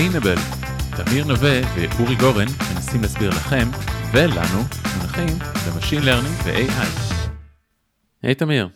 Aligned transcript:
Explainable. 0.00 0.34
תמיר 0.96 1.24
נווה 1.24 1.60
ואורי 1.74 2.16
גורן 2.16 2.46
מנסים 2.74 3.02
להסביר 3.02 3.30
לכם 3.30 3.68
ולנו 4.12 4.62
מונחים 4.96 5.38
ב 5.66 5.71
machine 5.71 6.02
learning 6.02 6.34
ו-AI. 6.44 7.14
היי 8.22 8.34
תמיר. 8.34 8.68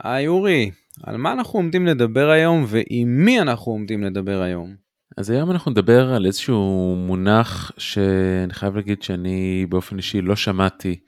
היי 0.00 0.26
אורי, 0.26 0.70
על 1.02 1.16
מה 1.16 1.32
אנחנו 1.32 1.58
עומדים 1.58 1.86
לדבר 1.86 2.30
היום 2.30 2.64
ועם 2.68 3.24
מי 3.24 3.40
אנחנו 3.40 3.72
עומדים 3.72 4.04
לדבר 4.04 4.40
היום? 4.42 4.74
אז 5.16 5.30
היום 5.30 5.50
אנחנו 5.50 5.70
נדבר 5.70 6.12
על 6.12 6.26
איזשהו 6.26 6.94
מונח 7.06 7.72
שאני 7.78 8.54
חייב 8.54 8.76
להגיד 8.76 9.02
שאני 9.02 9.66
באופן 9.68 9.96
אישי 9.96 10.20
לא 10.20 10.36
שמעתי 10.36 11.00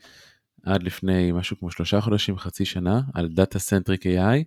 עד 0.64 0.82
לפני 0.82 1.32
משהו 1.32 1.58
כמו 1.58 1.70
שלושה 1.70 2.00
חודשים, 2.00 2.38
חצי 2.38 2.64
שנה, 2.64 3.00
על 3.14 3.28
Data 3.36 3.56
Centric 3.56 4.02
AI, 4.02 4.44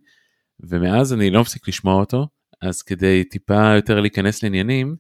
ומאז 0.60 1.14
אני 1.14 1.30
לא 1.30 1.42
מפסיק 1.42 1.68
לשמוע 1.68 1.94
אותו, 1.96 2.28
אז 2.62 2.82
כדי 2.82 3.24
טיפה 3.24 3.74
יותר 3.76 4.00
להיכנס 4.00 4.44
לעניינים, 4.44 4.96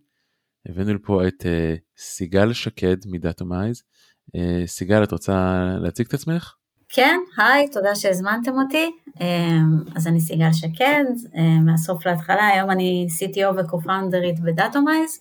הבאנו 0.70 0.94
לפה 0.94 1.28
את 1.28 1.42
uh, 1.42 1.80
סיגל 1.98 2.54
שקד 2.54 2.98
מדאטומייז. 3.06 3.84
Uh, 4.28 4.40
סיגל, 4.66 5.04
את 5.04 5.12
רוצה 5.12 5.64
להציג 5.80 6.06
את 6.08 6.14
עצמך? 6.14 6.56
כן, 6.94 7.20
היי, 7.38 7.70
תודה 7.72 7.96
שהזמנתם 7.96 8.52
אותי. 8.52 8.92
אז 9.96 10.08
אני 10.08 10.22
סיגל 10.22 10.54
שקד, 10.54 11.04
מהסוף 11.66 12.06
להתחלה, 12.06 12.48
היום 12.48 12.72
אני 12.72 13.08
CTO 13.20 13.56
ו-co-founderית 13.56 14.42
בדאטומייז, 14.44 15.20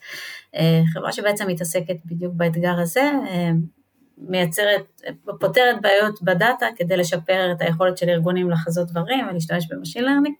חברה 0.92 1.12
שבעצם 1.12 1.46
מתעסקת 1.46 1.96
בדיוק 2.04 2.34
באתגר 2.36 2.80
הזה, 2.80 3.10
מייצרת, 4.18 5.02
פותרת 5.40 5.80
בעיות 5.80 6.22
בדאטה 6.22 6.66
כדי 6.76 6.96
לשפר 6.96 7.52
את 7.52 7.62
היכולת 7.62 7.98
של 7.98 8.08
ארגונים 8.08 8.50
לחזות 8.50 8.88
דברים 8.88 9.28
ולהשתמש 9.28 9.66
ב 9.70 9.74
machine 9.74 10.04
learning. 10.04 10.36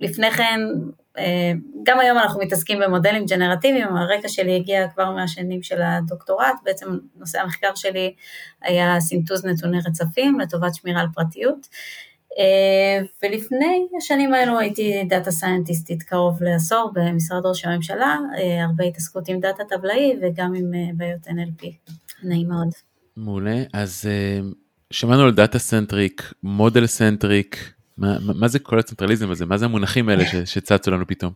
לפני 0.00 0.30
כן, 0.30 0.60
גם 1.82 2.00
היום 2.00 2.18
אנחנו 2.18 2.40
מתעסקים 2.40 2.78
במודלים 2.80 3.24
גנרטיביים, 3.26 3.96
הרקע 3.96 4.28
שלי 4.28 4.56
הגיע 4.56 4.88
כבר 4.88 5.10
מהשנים 5.10 5.62
של 5.62 5.82
הדוקטורט, 5.82 6.54
בעצם 6.64 6.86
נושא 7.16 7.40
המחקר 7.40 7.74
שלי 7.74 8.14
היה 8.62 9.00
סינטוז 9.00 9.44
נתוני 9.44 9.78
רצפים 9.86 10.40
לטובת 10.40 10.74
שמירה 10.74 11.00
על 11.00 11.06
פרטיות. 11.14 11.68
ולפני 13.22 13.86
השנים 13.98 14.34
האלו 14.34 14.58
הייתי 14.58 15.04
data 15.08 15.30
scientistית 15.30 16.02
קרוב 16.02 16.42
לעשור 16.42 16.90
במשרד 16.94 17.46
ראש 17.46 17.64
הממשלה, 17.64 18.18
הרבה 18.68 18.84
התעסקות 18.84 19.28
עם 19.28 19.40
דאטה 19.40 19.62
טבלאי 19.64 20.16
וגם 20.22 20.54
עם 20.54 20.96
בעיות 20.96 21.26
NLP, 21.26 21.66
נעים 22.22 22.48
מאוד. 22.48 22.68
מעולה, 23.16 23.62
אז 23.72 24.04
שמענו 24.90 25.22
על 25.22 25.32
data 25.32 25.58
centric, 25.58 26.32
model 26.42 26.86
centric, 26.86 27.72
מה, 27.98 28.16
מה 28.20 28.48
זה 28.48 28.58
כל 28.58 28.78
הצנטרליזם 28.78 29.30
הזה? 29.30 29.46
מה 29.46 29.58
זה 29.58 29.64
המונחים 29.64 30.08
האלה 30.08 30.24
שצצו 30.44 30.90
לנו 30.90 31.06
פתאום? 31.06 31.32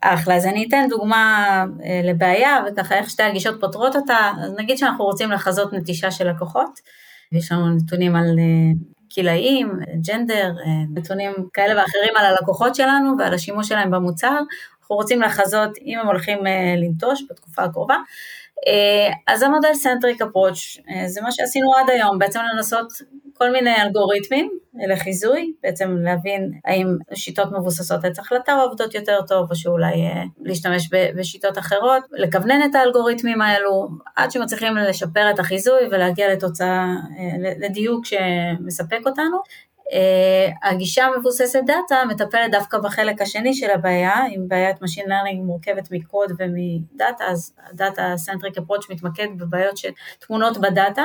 אחלה, 0.00 0.36
אז 0.36 0.46
אני 0.46 0.66
אתן 0.68 0.86
דוגמה 0.88 1.64
לבעיה 2.04 2.56
וככה 2.66 2.94
איך 2.94 3.10
שתי 3.10 3.22
הגישות 3.22 3.60
פותרות 3.60 3.96
אותה, 3.96 4.32
אז 4.42 4.52
נגיד 4.58 4.78
שאנחנו 4.78 5.04
רוצים 5.04 5.30
לחזות 5.30 5.72
נטישה 5.72 6.10
של 6.10 6.30
לקוחות, 6.30 6.80
יש 7.32 7.52
לנו 7.52 7.76
נתונים 7.76 8.16
על 8.16 8.38
גילאים, 9.14 9.72
gender, 10.06 10.52
נתונים 10.94 11.32
כאלה 11.52 11.82
ואחרים 11.82 12.16
על 12.16 12.26
הלקוחות 12.26 12.74
שלנו 12.74 13.18
ועל 13.18 13.34
השימוש 13.34 13.68
שלהם 13.68 13.90
במוצר, 13.90 14.38
אנחנו 14.80 14.96
רוצים 14.96 15.22
לחזות 15.22 15.70
אם 15.86 15.98
הם 15.98 16.06
הולכים 16.06 16.38
לנטוש 16.76 17.22
בתקופה 17.30 17.62
הקרובה, 17.62 17.96
אז 19.26 19.42
ה 19.42 19.47
model 19.47 19.74
centric 19.74 20.22
approach 20.22 20.76
זה 21.06 21.20
מה 21.20 21.32
שעשינו 21.32 21.74
עד 21.74 21.90
היום, 21.90 22.18
בעצם 22.18 22.40
לנסות 22.54 22.92
כל 23.38 23.50
מיני 23.52 23.82
אלגוריתמים 23.82 24.50
לחיזוי, 24.88 25.52
בעצם 25.62 25.96
להבין 25.96 26.52
האם 26.64 26.86
שיטות 27.14 27.52
מבוססות 27.52 28.04
עץ 28.04 28.18
החלטה 28.18 28.52
עובדות 28.52 28.94
יותר 28.94 29.18
טוב, 29.28 29.50
או 29.50 29.56
שאולי 29.56 29.92
להשתמש 30.42 30.90
בשיטות 31.16 31.58
אחרות, 31.58 32.02
לכוונן 32.12 32.70
את 32.70 32.74
האלגוריתמים 32.74 33.42
האלו, 33.42 33.88
עד 34.16 34.30
שמצליחים 34.30 34.76
לשפר 34.76 35.30
את 35.30 35.38
החיזוי 35.38 35.80
ולהגיע 35.90 36.32
לתוצאה, 36.32 36.86
לדיוק 37.60 38.04
שמספק 38.06 39.00
אותנו. 39.06 39.38
הגישה 40.62 41.04
המבוססת 41.04 41.60
דאטה 41.66 42.02
מטפלת 42.08 42.50
דווקא 42.50 42.78
בחלק 42.78 43.22
השני 43.22 43.54
של 43.54 43.70
הבעיה, 43.70 44.26
אם 44.26 44.48
בעיית 44.48 44.76
Machine 44.76 45.06
Learning 45.06 45.36
מורכבת 45.44 45.88
מקוד 45.90 46.32
ומדאטה, 46.38 47.24
אז 47.24 47.54
ה 47.70 47.79
Data 47.79 48.14
Centric 48.26 48.58
Approach 48.60 48.86
מתמקד 48.90 49.26
בבעיות 49.36 49.76
שטמונות 49.76 50.58
בדאטה, 50.58 51.04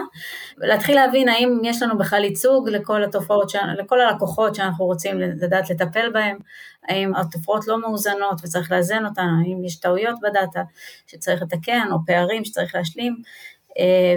ולהתחיל 0.58 0.96
להבין 0.96 1.30
האם 1.30 1.62
יש 1.64 1.82
לנו 1.82 1.98
בכלל 1.98 2.24
ייצוג 2.24 2.70
לכל 2.70 3.04
התופעות, 3.04 3.52
לכל 3.78 4.02
הלקוחות 4.02 4.56
שאנחנו 4.56 4.86
רוצים 4.86 5.20
לדעת 5.20 5.70
לטפל 5.70 6.10
בהם, 6.14 6.38
האם 6.88 7.16
התופעות 7.16 7.68
לא 7.68 7.82
מאוזנות 7.82 8.42
וצריך 8.44 8.72
לאזן 8.72 9.06
אותן, 9.06 9.28
האם 9.42 9.66
יש 9.66 9.76
טעויות 9.80 10.16
בדאטה 10.22 10.62
שצריך 11.08 11.42
לתקן 11.42 11.88
או 11.92 11.98
פערים 12.06 12.46
שצריך 12.46 12.76
להשלים, 12.76 13.16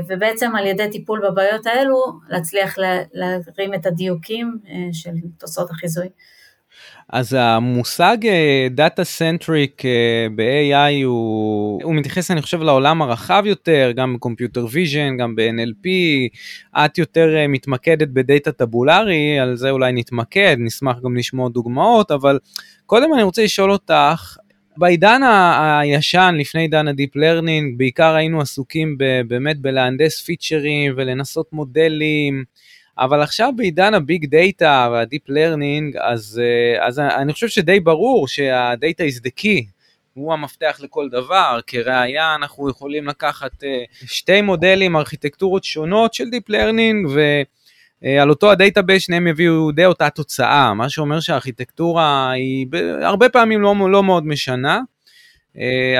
ובעצם 0.08 0.56
על 0.56 0.66
ידי 0.66 0.90
טיפול 0.90 1.22
בבעיות 1.30 1.66
האלו, 1.66 1.96
להצליח 2.28 2.76
להרים 3.12 3.74
את 3.74 3.86
הדיוקים 3.86 4.58
של 4.92 5.10
תוצאות 5.38 5.70
החיזוי. 5.70 6.08
אז 7.12 7.36
המושג 7.38 8.16
data-centric 8.70 9.82
ב-AI 10.36 11.04
הוא, 11.04 11.80
הוא 11.82 11.94
מתייחס 11.94 12.30
אני 12.30 12.42
חושב 12.42 12.62
לעולם 12.62 13.02
הרחב 13.02 13.42
יותר, 13.46 13.92
גם 13.96 14.14
ב 14.14 14.20
computer 14.20 14.66
vision, 14.70 15.16
גם 15.16 15.36
ב-NLP, 15.36 15.88
את 16.84 16.98
יותר 16.98 17.28
מתמקדת 17.48 18.08
בדאטה 18.08 18.52
tabular-י, 18.52 19.38
על 19.38 19.56
זה 19.56 19.70
אולי 19.70 19.92
נתמקד, 19.92 20.56
נשמח 20.58 20.96
גם 21.04 21.16
לשמוע 21.16 21.48
דוגמאות, 21.48 22.10
אבל 22.10 22.38
קודם 22.86 23.14
אני 23.14 23.22
רוצה 23.22 23.44
לשאול 23.44 23.72
אותך, 23.72 24.36
בעידן 24.78 25.20
הישן, 25.80 26.34
לפני 26.38 26.60
עידן 26.60 26.88
ה 26.88 26.94
deep 26.94 27.16
learning, 27.16 27.78
בעיקר 27.78 28.14
היינו 28.14 28.40
עסוקים 28.40 28.98
באמת 29.28 29.58
בלהנדס 29.58 30.22
feature-ים 30.22 30.92
ולנסות 30.96 31.52
מודלים, 31.52 32.44
אבל 32.98 33.22
עכשיו 33.22 33.52
בעידן 33.56 33.94
ה 33.94 34.02
big 34.02 34.26
data 34.26 34.88
וה 34.92 35.02
deep 35.02 35.22
learning, 35.28 35.96
אז, 35.96 36.40
אז 36.80 36.98
אני 36.98 37.32
חושב 37.32 37.48
שדי 37.48 37.80
ברור 37.80 38.28
שהדאטה 38.28 39.04
is 39.04 39.20
the 39.26 39.30
key, 39.40 39.64
הוא 40.14 40.32
המפתח 40.32 40.80
לכל 40.82 41.08
דבר, 41.08 41.60
כראיה 41.66 42.34
אנחנו 42.34 42.70
יכולים 42.70 43.06
לקחת 43.06 43.64
שתי 44.06 44.42
מודלים, 44.42 44.96
ארכיטקטורות 44.96 45.64
שונות 45.64 46.14
של 46.14 46.30
deep 46.30 46.48
learning, 46.48 47.06
ו... 47.14 47.20
על 48.20 48.30
אותו 48.30 48.50
ה 48.50 48.56
database 48.56 49.02
שניהם 49.02 49.26
יביאו 49.26 49.72
די 49.72 49.84
אותה 49.84 50.10
תוצאה, 50.10 50.74
מה 50.74 50.88
שאומר 50.88 51.20
שהארכיטקטורה 51.20 52.30
היא 52.30 52.66
הרבה 53.02 53.28
פעמים 53.28 53.60
לא, 53.60 53.74
לא 53.90 54.02
מאוד 54.02 54.26
משנה, 54.26 54.80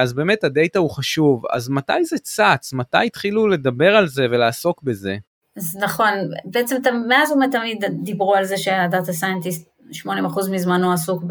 אז 0.01 0.12
באמת 0.12 0.45
ה 0.44 0.51
data 0.51 0.78
הוא 0.79 0.91
חשוב, 0.91 1.43
אז 1.53 1.69
מתי 1.69 2.05
זה 2.05 2.19
צץ? 2.19 2.73
מתי 2.73 3.06
התחילו 3.06 3.49
לדבר 3.49 3.97
על 3.97 4.06
זה 4.06 4.27
ולעסוק 4.31 4.83
בזה? 4.83 5.17
אז 5.56 5.77
נכון, 5.77 6.12
בעצם 6.45 6.77
מאז 7.09 7.33
ומתמיד 7.33 7.85
דיברו 8.03 8.35
על 8.35 8.45
זה 8.45 8.56
שה 8.56 8.81
data 8.81 9.12
scientist 9.12 9.69
80% 9.93 10.51
מזמנו 10.51 10.93
עסוק 10.93 11.23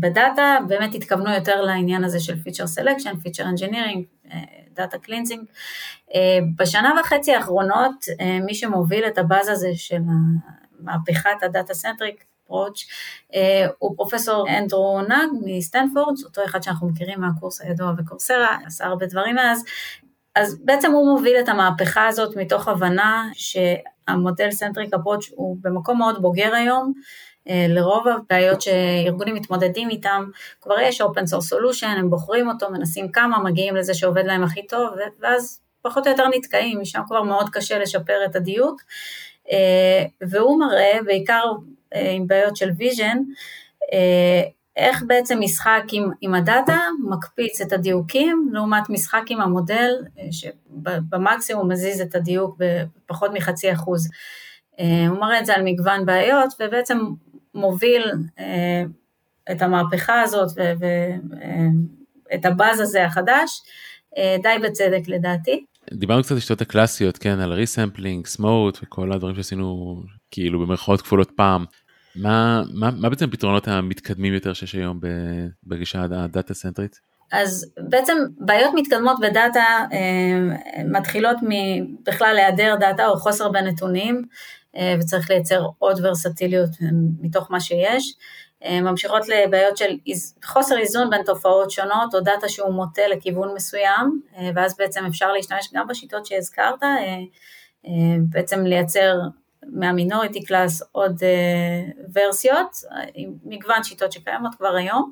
בדאטה, 0.00 0.56
באמת 0.68 0.94
התכוונו 0.94 1.34
יותר 1.34 1.60
לעניין 1.60 2.04
הזה 2.04 2.20
של 2.20 2.42
feature 2.42 2.66
selection, 2.66 3.16
feature 3.16 3.44
engineering, 3.44 4.04
data 4.72 4.98
cleansing. 4.98 5.44
בשנה 6.56 6.92
וחצי 7.00 7.34
האחרונות, 7.34 8.04
מי 8.46 8.54
שמוביל 8.54 9.04
את 9.06 9.18
הבאז 9.18 9.48
הזה 9.48 9.70
של 9.74 9.98
מהפכת 10.80 11.42
ה 11.42 11.74
data-centric 11.74 12.24
approach, 12.44 12.86
הוא 13.78 13.96
פרופסור 13.96 14.46
אנדרו 14.58 15.02
נג 15.08 15.28
מסטנפורד, 15.44 16.14
אותו 16.24 16.44
אחד 16.44 16.62
שאנחנו 16.62 16.88
מכירים 16.88 17.20
מהקורס 17.20 17.60
הידוע 17.60 17.92
בקורסרה, 17.92 18.56
עשה 18.66 18.86
הרבה 18.86 19.06
דברים 19.06 19.34
מאז, 19.34 19.64
אז 20.36 20.58
בעצם 20.64 20.92
הוא 20.92 21.16
מוביל 21.16 21.36
את 21.40 21.48
המהפכה 21.48 22.06
הזאת 22.06 22.36
מתוך 22.36 22.68
הבנה 22.68 23.28
שה 23.32 24.50
model-centric 24.50 24.94
approach 24.94 25.30
הוא 25.30 25.56
במקום 25.60 25.98
מאוד 25.98 26.22
בוגר 26.22 26.54
היום, 26.54 26.92
לרוב 27.48 28.06
הבעיות 28.08 28.62
שארגונים 28.62 29.34
מתמודדים 29.34 29.90
איתם, 29.90 30.24
כבר 30.60 30.80
יש 30.80 31.00
open 31.00 31.04
source 31.04 31.54
solution, 31.54 31.86
הם 31.86 32.10
בוחרים 32.10 32.48
אותו, 32.48 32.70
מנסים 32.70 33.12
כמה, 33.12 33.38
מגיעים 33.38 33.76
לזה 33.76 33.94
שעובד 33.94 34.24
להם 34.24 34.42
הכי 34.42 34.66
טוב, 34.66 34.90
ואז 35.20 35.60
פחות 35.82 36.06
או 36.06 36.12
יותר 36.12 36.28
נתקעים, 36.28 36.80
משם 36.80 37.00
כבר 37.06 37.22
מאוד 37.22 37.50
קשה 37.50 37.78
לשפר 37.78 38.24
את 38.24 38.36
הדיוק, 38.36 38.82
והוא 40.20 40.60
מראה, 40.60 40.98
בעיקר 41.04 41.42
עם 41.94 42.26
בעיות 42.26 42.56
של 42.56 42.70
vision, 42.70 43.18
איך 44.76 45.02
בעצם 45.06 45.38
משחק 45.40 45.82
עם, 45.92 46.10
עם 46.20 46.34
הדאטה 46.34 46.78
מקפיץ 47.08 47.60
את 47.60 47.72
הדיוקים, 47.72 48.48
לעומת 48.52 48.90
משחק 48.90 49.22
עם 49.28 49.40
המודל, 49.40 49.90
שבמקסימום 50.30 51.70
מזיז 51.70 52.00
את 52.00 52.14
הדיוק 52.14 52.56
בפחות 52.58 53.30
מחצי 53.34 53.72
אחוז. 53.72 54.08
הוא 55.08 55.18
מראה 55.20 55.40
את 55.40 55.46
זה 55.46 55.54
על 55.54 55.62
מגוון 55.64 56.06
בעיות, 56.06 56.54
ובעצם 56.60 56.98
מוביל 57.54 58.12
אה, 58.38 58.82
את 59.52 59.62
המהפכה 59.62 60.22
הזאת 60.22 60.52
ואת 60.58 62.46
אה, 62.46 62.50
הבאז 62.50 62.80
הזה 62.80 63.04
החדש, 63.04 63.62
אה, 64.18 64.36
די 64.42 64.68
בצדק 64.68 65.08
לדעתי. 65.08 65.64
דיברנו 65.92 66.22
קצת 66.22 66.32
על 66.32 66.40
שיטות 66.40 66.60
הקלאסיות, 66.60 67.18
כן, 67.18 67.40
על 67.40 67.52
resampling, 67.52 68.26
SMOTE 68.26 68.78
וכל 68.82 69.12
הדברים 69.12 69.36
שעשינו 69.36 69.96
כאילו 70.30 70.60
במרכאות 70.60 71.02
כפולות 71.02 71.30
פעם. 71.30 71.64
מה, 72.16 72.62
מה, 72.74 72.90
מה 72.90 73.08
בעצם 73.08 73.28
הפתרונות 73.28 73.68
המתקדמים 73.68 74.34
יותר 74.34 74.52
שיש 74.52 74.74
היום 74.74 75.00
בגישה 75.66 76.02
ה 76.02 76.54
data-centric-ית? 76.54 77.00
אז 77.32 77.72
בעצם 77.88 78.16
בעיות 78.38 78.70
מתקדמות 78.74 79.16
בדאטה 79.20 79.64
אה, 79.92 80.84
מתחילות 80.84 81.36
בכלל 82.06 82.36
היעדר 82.38 82.76
דאטה 82.80 83.06
או 83.06 83.16
חוסר 83.16 83.48
בנתונים, 83.48 84.24
וצריך 85.00 85.30
לייצר 85.30 85.66
עוד 85.78 86.00
ורסטיליות 86.04 86.70
מתוך 87.20 87.50
מה 87.50 87.60
שיש. 87.60 88.14
אה, 88.64 88.80
ממשיכות 88.80 89.28
לבעיות 89.28 89.76
של 89.76 89.96
חוסר 90.44 90.78
איזון 90.78 91.10
בין 91.10 91.22
תופעות 91.24 91.70
שונות 91.70 92.14
או 92.14 92.20
דאטה 92.20 92.48
שהוא 92.48 92.72
מוטה 92.72 93.02
לכיוון 93.10 93.54
מסוים, 93.54 94.20
ואז 94.54 94.76
בעצם 94.78 95.04
אפשר 95.06 95.32
להשתמש 95.32 95.70
גם 95.74 95.86
בשיטות 95.88 96.26
שהזכרת, 96.26 96.82
בעצם 98.30 98.64
לייצר 98.64 99.14
מה 99.66 99.82
minority 99.82 100.44
class 100.44 100.82
עוד 100.92 101.22
ורסיות, 102.14 102.76
עם 103.14 103.32
מגוון 103.44 103.82
שיטות 103.82 104.12
שקיימות 104.12 104.54
כבר 104.54 104.74
היום. 104.76 105.10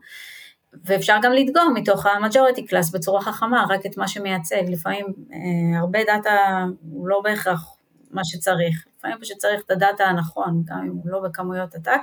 ואפשר 0.84 1.16
גם 1.22 1.32
לדגום 1.32 1.74
מתוך 1.74 2.06
ה-majority 2.06 2.60
class 2.60 2.92
בצורה 2.92 3.22
חכמה, 3.22 3.66
רק 3.68 3.86
את 3.86 3.96
מה 3.96 4.08
שמייצג, 4.08 4.62
לפעמים 4.68 5.06
אה, 5.32 5.78
הרבה 5.78 5.98
דאטה 6.06 6.64
הוא 6.90 7.08
לא 7.08 7.20
בהכרח 7.24 7.74
מה 8.10 8.24
שצריך, 8.24 8.86
לפעמים 8.98 9.18
פשוט 9.20 9.38
צריך 9.38 9.60
את 9.66 9.70
הדאטה 9.70 10.04
הנכון, 10.04 10.62
גם 10.64 10.78
אם 10.78 10.90
הוא 10.90 11.02
לא 11.04 11.20
בכמויות 11.20 11.74
עתק. 11.74 12.00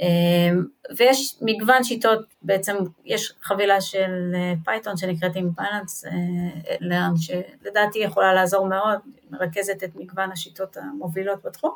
אמ, 0.00 0.64
ויש 0.96 1.36
מגוון 1.42 1.84
שיטות, 1.84 2.20
בעצם 2.42 2.76
יש 3.04 3.32
חבילה 3.42 3.80
של 3.80 4.34
Python 4.64 4.92
אה, 4.92 4.96
שנקראת 4.96 5.36
imbalanced-learn, 5.36 7.14
שלדעתי 7.16 7.98
יכולה 7.98 8.34
לעזור 8.34 8.66
מאוד, 8.66 8.98
מרכזת 9.30 9.84
את 9.84 9.90
מגוון 9.94 10.32
השיטות 10.32 10.76
המובילות 10.76 11.42
בתחום, 11.44 11.70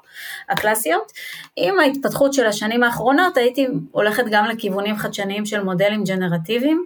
הקלאסיות. 0.48 1.12
עם 1.56 1.78
ההתפתחות 1.78 2.32
של 2.32 2.46
השנים 2.46 2.82
האחרונות 2.82 3.36
הייתי 3.36 3.66
הולכת 3.90 4.24
גם 4.30 4.44
לכיוונים 4.44 4.96
חדשניים 4.96 5.46
של 5.46 5.62
מודלים 5.62 6.04
generative-יים, 6.04 6.84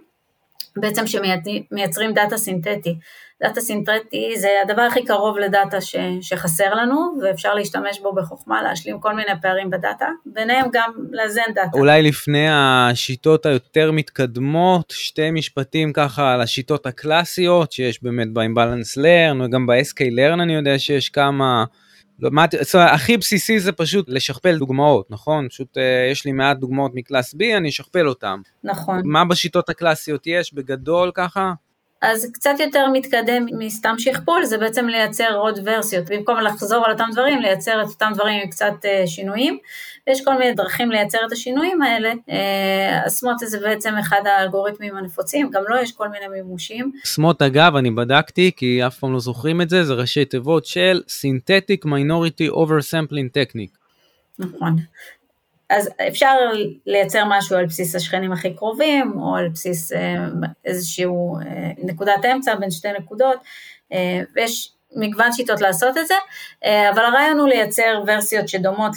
בעצם 0.77 1.03
שמייצרים 1.07 2.13
דאטה 2.13 2.37
סינתטי. 2.37 2.99
דאטה 3.43 3.61
סינתטי 3.61 4.33
זה 4.37 4.47
הדבר 4.63 4.81
הכי 4.81 5.05
קרוב 5.05 5.37
לדאטה 5.37 5.81
ש, 5.81 5.95
שחסר 6.21 6.73
לנו, 6.73 7.19
ואפשר 7.21 7.53
להשתמש 7.53 7.99
בו 7.99 8.15
בחוכמה, 8.15 8.61
להשלים 8.61 8.99
כל 8.99 9.15
מיני 9.15 9.31
פערים 9.41 9.69
בדאטה, 9.69 10.07
ביניהם 10.25 10.65
גם 10.73 10.91
לאזן 11.11 11.41
דאטה. 11.55 11.77
אולי 11.77 12.01
לפני 12.01 12.47
השיטות 12.51 13.45
היותר 13.45 13.91
מתקדמות, 13.91 14.93
שתי 14.97 15.31
משפטים 15.31 15.93
ככה 15.93 16.33
על 16.33 16.41
השיטות 16.41 16.85
הקלאסיות, 16.85 17.71
שיש 17.71 18.03
באמת 18.03 18.33
ב-imbalance 18.33 18.97
learn, 18.97 19.43
וגם 19.45 19.67
ב-SK 19.67 19.99
learn 19.99 20.41
אני 20.41 20.55
יודע 20.55 20.79
שיש 20.79 21.09
כמה... 21.09 21.65
לא, 22.19 22.29
מה, 22.31 22.45
זאת 22.61 22.75
אומרת, 22.75 22.89
הכי 22.93 23.17
בסיסי 23.17 23.59
זה 23.59 23.71
פשוט 23.71 24.05
לשכפל 24.09 24.57
דוגמאות, 24.57 25.11
נכון? 25.11 25.49
פשוט 25.49 25.77
אה, 25.77 26.07
יש 26.11 26.25
לי 26.25 26.31
מעט 26.31 26.57
דוגמאות 26.57 26.91
מקלאס 26.95 27.35
B, 27.35 27.37
אני 27.57 27.69
אשכפל 27.69 28.07
אותן. 28.07 28.39
נכון. 28.63 29.01
מה 29.03 29.25
בשיטות 29.25 29.69
הקלאסיות 29.69 30.27
יש 30.27 30.53
בגדול 30.53 31.11
ככה? 31.13 31.53
אז 32.01 32.31
קצת 32.33 32.55
יותר 32.59 32.87
מתקדם 32.93 33.45
מסתם 33.59 33.95
שכפול, 33.97 34.45
זה 34.45 34.57
בעצם 34.57 34.87
לייצר 34.87 35.37
עוד 35.37 35.59
ורסיות, 35.65 36.05
במקום 36.09 36.39
לחזור 36.39 36.85
על 36.85 36.91
אותם 36.91 37.09
דברים, 37.11 37.41
לייצר 37.41 37.81
את 37.81 37.87
אותם 37.87 38.11
דברים 38.15 38.41
עם 38.43 38.49
קצת 38.49 38.73
uh, 38.81 39.07
שינויים, 39.07 39.57
ויש 40.07 40.25
כל 40.25 40.37
מיני 40.37 40.53
דרכים 40.53 40.91
לייצר 40.91 41.17
את 41.27 41.31
השינויים 41.31 41.81
האלה, 41.81 42.11
uh, 42.11 43.05
הסמוט 43.05 43.37
זה 43.39 43.59
בעצם 43.59 43.93
אחד 43.99 44.21
האלגוריתמים 44.25 44.97
הנפוצים, 44.97 45.49
גם 45.49 45.61
לו 45.67 45.75
לא 45.75 45.81
יש 45.81 45.91
כל 45.91 46.09
מיני 46.09 46.27
מימושים. 46.27 46.91
סמוט 47.05 47.41
אגב, 47.41 47.75
אני 47.75 47.91
בדקתי, 47.91 48.51
כי 48.55 48.87
אף 48.87 48.99
פעם 48.99 49.13
לא 49.13 49.19
זוכרים 49.19 49.61
את 49.61 49.69
זה, 49.69 49.83
זה 49.83 49.93
ראשי 49.93 50.25
תיבות 50.25 50.65
של 50.65 51.01
Synthetic 51.07 51.85
Minority 51.85 52.53
Oversampling 52.53 53.29
Technique. 53.37 53.77
נכון, 54.39 54.75
אז 55.69 55.89
אפשר 56.07 56.33
לייצר 56.85 57.23
משהו 57.27 57.57
על 57.57 57.65
בסיס 57.65 57.95
השכנים 57.95 58.31
הכי 58.31 58.53
קרובים, 58.53 59.13
או 59.19 59.35
על 59.35 59.49
בסיס 59.49 59.91
אה, 59.91 60.15
איזשהו 60.65 61.37
אה, 61.37 61.71
נקודת 61.77 62.25
אמצע 62.33 62.55
בין 62.55 62.71
שתי 62.71 62.87
נקודות, 62.99 63.39
אה, 63.93 64.21
ויש 64.35 64.71
מגוון 64.95 65.31
שיטות 65.31 65.61
לעשות 65.61 65.97
את 65.97 66.07
זה, 66.07 66.13
אבל 66.93 67.05
הרעיון 67.05 67.39
הוא 67.39 67.47
לייצר 67.47 68.03
ורסיות 68.07 68.47
שדומות 68.47 68.91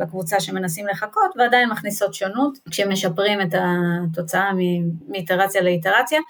לקבוצה 0.00 0.40
שמנסים 0.40 0.86
לחקות, 0.86 1.30
ועדיין 1.36 1.68
מכניסות 1.68 2.14
שונות, 2.14 2.58
כשמשפרים 2.70 3.40
את 3.40 3.54
התוצאה 3.54 4.50
מאיטרציה 5.08 5.62
לאיטרציה. 5.62 6.20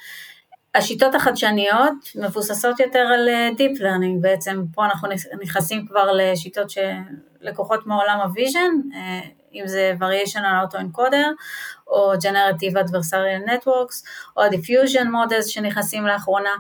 השיטות 0.75 1.15
החדשניות 1.15 1.93
מבוססות 2.15 2.81
יותר 2.81 2.99
על 2.99 3.29
Deep 3.57 3.81
Learning, 3.81 4.21
בעצם 4.21 4.65
פה 4.75 4.85
אנחנו 4.85 5.09
נכנסים 5.43 5.87
כבר 5.87 6.13
לשיטות 6.13 6.71
שלקוחות 6.71 7.87
מעולם 7.87 8.19
ה 8.23 8.29
vision, 8.29 8.71
אם 9.55 9.63
זה 9.67 9.95
Variational 10.01 10.75
Autoencoder, 10.75 11.29
או 11.87 12.15
Generative 12.15 12.75
Adversarial 12.75 13.49
Networks, 13.49 14.09
או 14.37 14.43
Diffusion 14.47 15.07
Models 15.07 15.49
שנכנסים 15.49 16.07
לאחרונה, 16.07 16.51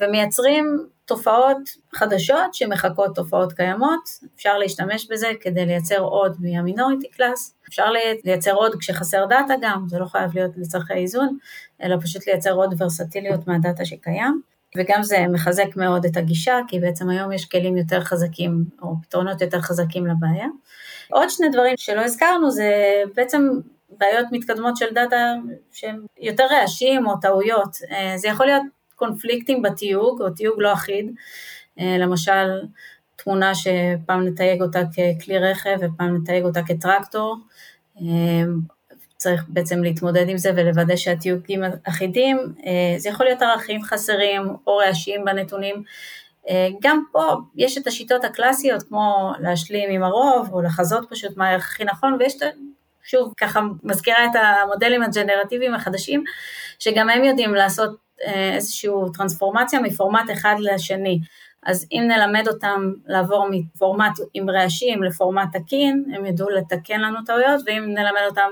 ומייצרים 0.00 0.86
תופעות 1.04 1.58
חדשות 1.94 2.54
שמחקות 2.54 3.14
תופעות 3.14 3.52
קיימות, 3.52 4.10
אפשר 4.36 4.58
להשתמש 4.58 5.08
בזה 5.10 5.28
כדי 5.40 5.66
לייצר 5.66 5.98
עוד 5.98 6.36
מה 6.40 6.54
minority 6.54 7.08
class, 7.08 7.54
אפשר 7.68 7.90
לייצר 8.24 8.52
עוד 8.52 8.74
כשחסר 8.80 9.26
דאטה 9.26 9.54
גם, 9.60 9.84
זה 9.88 9.98
לא 9.98 10.06
חייב 10.06 10.30
להיות 10.34 10.50
לצורכי 10.56 10.94
איזון, 10.94 11.38
אלא 11.84 11.96
פשוט 12.00 12.26
לייצר 12.26 12.52
עוד 12.52 12.74
ורסטיליות 12.82 13.46
מהדאטה 13.46 13.84
שקיים. 13.84 14.40
וגם 14.76 15.02
זה 15.02 15.24
מחזק 15.32 15.76
מאוד 15.76 16.04
את 16.04 16.16
הגישה, 16.16 16.58
כי 16.68 16.80
בעצם 16.80 17.10
היום 17.10 17.32
יש 17.32 17.44
כלים 17.44 17.76
יותר 17.76 18.00
חזקים, 18.00 18.64
או 18.82 18.94
פתרונות 19.02 19.40
יותר 19.40 19.60
חזקים 19.60 20.06
לבעיה. 20.06 20.46
עוד 21.10 21.30
שני 21.30 21.48
דברים 21.48 21.74
שלא 21.76 22.00
הזכרנו 22.00 22.50
זה 22.50 22.72
בעצם 23.16 23.48
בעיות 23.98 24.26
מתקדמות 24.32 24.76
של 24.76 24.86
דאטה 24.94 25.34
שהם 25.72 26.06
יותר 26.20 26.44
רעשים 26.50 27.06
או 27.06 27.16
טעויות. 27.20 27.76
אה, 27.90 28.12
זה 28.16 28.28
יכול 28.28 28.46
להיות 28.46 28.62
קונפליקטים 28.94 29.62
בתיוג 29.62 30.22
או 30.22 30.30
תיוג 30.30 30.54
לא 30.58 30.72
אחיד, 30.72 31.10
אה, 31.80 31.96
למשל 31.98 32.60
תמונה 33.16 33.52
שפעם 33.54 34.26
נתייג 34.26 34.62
אותה 34.62 34.80
ככלי 34.84 35.38
רכב 35.38 35.76
ופעם 35.80 36.16
נתייג 36.16 36.44
אותה 36.44 36.60
כטרקטור. 36.62 37.36
אה, 39.26 39.32
צריך 39.32 39.44
בעצם 39.48 39.82
להתמודד 39.82 40.28
עם 40.28 40.38
זה 40.38 40.50
ולוודא 40.56 40.96
שהתיוגים 40.96 41.62
אחידים, 41.88 42.38
זה 42.98 43.08
יכול 43.08 43.26
להיות 43.26 43.42
ערכים 43.42 43.82
חסרים 43.82 44.42
או 44.66 44.76
רעשים 44.76 45.24
בנתונים, 45.24 45.82
אה, 46.48 46.68
גם 46.82 47.02
פה 47.12 47.36
יש 47.56 47.78
את 47.78 47.86
השיטות 47.86 48.24
הקלאסיות 48.24 48.82
כמו 48.82 49.32
להשלים 49.40 49.90
עם 49.90 50.02
הרוב 50.02 50.48
או 50.52 50.62
לחזות 50.62 51.06
פשוט 51.10 51.36
מה 51.36 51.54
הכי 51.54 51.84
נכון 51.84 52.16
ויש 52.20 52.36
שוב 53.02 53.32
ככה 53.36 53.60
מזכירה 53.82 54.24
את 54.24 54.30
המודלים 54.34 55.02
הג'נרטיביים 55.02 55.74
החדשים 55.74 56.24
שגם 56.78 57.10
הם 57.10 57.24
יודעים 57.24 57.54
לעשות 57.54 57.96
אה, 58.26 58.54
איזושהי 58.54 58.90
טרנספורמציה 59.14 59.80
מפורמט 59.80 60.30
אחד 60.32 60.54
לשני 60.58 61.20
אז 61.64 61.86
אם 61.92 62.02
נלמד 62.08 62.48
אותם 62.48 62.92
לעבור 63.06 63.48
מפורמט 63.50 64.12
עם 64.34 64.50
רעשים 64.50 65.02
לפורמט 65.02 65.56
תקין, 65.56 66.04
הם 66.14 66.26
ידעו 66.26 66.50
לתקן 66.50 67.00
לנו 67.00 67.18
טעויות, 67.26 67.60
ואם 67.66 67.84
נלמד 67.88 68.22
אותם 68.26 68.50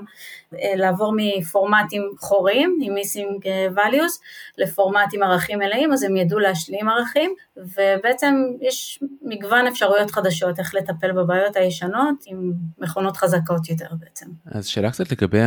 אה, 0.55 0.73
לעבור 0.77 1.15
מפורמט 1.17 1.87
עם 1.91 2.03
חורים, 2.19 2.79
עם 2.83 2.95
missing 2.95 3.47
אה, 3.47 3.67
values, 3.77 4.21
לפורמט 4.59 5.15
עם 5.15 5.23
ערכים 5.23 5.59
מלאים, 5.59 5.93
אז 5.93 6.03
הם 6.03 6.17
ידעו 6.17 6.39
להשלים 6.39 6.89
ערכים, 6.89 7.35
ובעצם 7.57 8.35
יש 8.61 9.03
מגוון 9.23 9.67
אפשרויות 9.67 10.11
חדשות 10.11 10.59
איך 10.59 10.75
לטפל 10.75 11.13
בבעיות 11.13 11.57
הישנות 11.57 12.17
עם 12.27 12.53
מכונות 12.79 13.17
חזקות 13.17 13.69
יותר 13.69 13.89
בעצם. 13.99 14.27
אז 14.47 14.67
שאלה 14.67 14.91
קצת 14.91 15.13
לגבי 15.13 15.41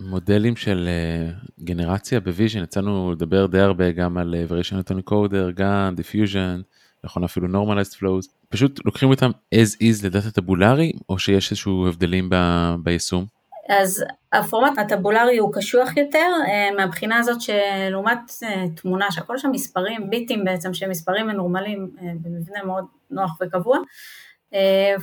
המודלים 0.00 0.56
של 0.56 0.88
אה, 0.88 1.30
generation 1.64 2.20
ב 2.20 2.25
vision, 2.25 2.62
יצא 2.62 2.91
לנו 2.91 3.12
לדבר 3.12 3.46
די 3.46 3.60
הרבה 3.60 3.92
גם 3.92 4.18
על 4.18 4.34
Variational 4.48 4.88
Autoencoder, 4.88 5.52
גם 5.54 5.94
Diffusion, 5.98 6.62
נכון 7.04 7.24
אפילו 7.24 7.46
Normalizing 7.48 7.94
Flows, 7.98 8.28
פשוט 8.48 8.80
לוקחים 8.84 9.10
אותם 9.10 9.30
as 9.54 9.76
is 9.82 10.06
לדאטה 10.06 10.30
tabular-י, 10.30 10.92
או 11.08 11.18
שיש 11.18 11.50
איזשהו 11.50 11.88
הבדלים 11.88 12.30
ב, 12.30 12.34
ביישום? 12.82 13.26
אז 13.68 14.04
הפורמט 14.32 14.78
ה 14.78 14.84
tabular-י 14.84 15.38
הוא 15.38 15.52
קשוח 15.54 15.96
יותר, 15.96 16.28
אה, 16.48 16.76
מהבחינה 16.76 17.18
הזאת 17.18 17.40
שלעומת 17.40 18.18
אה, 18.42 18.64
תמונה 18.76 19.10
שהכל 19.10 19.38
שם 19.38 19.50
מספרים, 19.52 20.10
ביטים 20.10 20.44
בעצם, 20.44 20.74
שהם 20.74 20.90
מספרים 20.90 21.26
מנורמלים 21.26 21.90
במבנה 22.22 22.64
מאוד 22.64 22.84
נוח 23.10 23.38
וקבוע, 23.40 23.78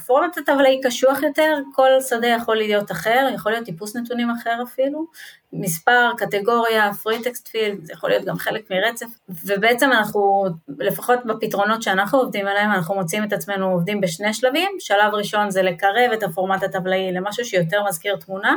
פורמט 0.06 0.38
הטבלאי 0.38 0.82
קשוח 0.84 1.24
יותר, 1.24 1.58
כל 1.76 1.90
שדה 2.10 2.28
יכול 2.28 2.58
להיות 2.58 2.92
אחר, 2.92 3.28
יכול 3.36 3.52
להיות 3.52 3.66
טיפוס 3.66 3.96
נתונים 3.96 4.30
אחר 4.30 4.64
אפילו, 4.64 5.06
מספר, 5.54 6.12
קטגוריה, 6.18 6.90
free 6.90 7.24
text 7.24 7.48
field, 7.48 7.84
זה 7.84 7.94
יכול 7.94 8.10
להיות 8.10 8.26
גם 8.26 8.38
חלק 8.38 8.72
מרצף, 8.72 9.06
ובעצם 9.46 9.92
אנחנו, 9.92 10.46
לפחות 10.80 11.20
בפתרונות 11.26 11.82
שאנחנו 11.82 12.20
עובדים 12.20 12.48
עליהם, 12.48 12.72
אנחנו 12.72 12.96
מוצאים 12.96 13.24
את 13.24 13.34
עצמנו 13.34 13.72
עובדים 13.72 14.02
בשני 14.02 14.34
שלבים, 14.34 14.72
שלב 14.80 15.14
ראשון 15.14 15.50
זה 15.50 15.62
לקרב 15.62 16.12
את 16.14 16.24
הפורמט 16.24 16.64
הטבלאי 16.64 17.12
למשהו 17.12 17.46
שיותר 17.46 17.84
מזכיר 17.84 18.16
תמונה, 18.16 18.56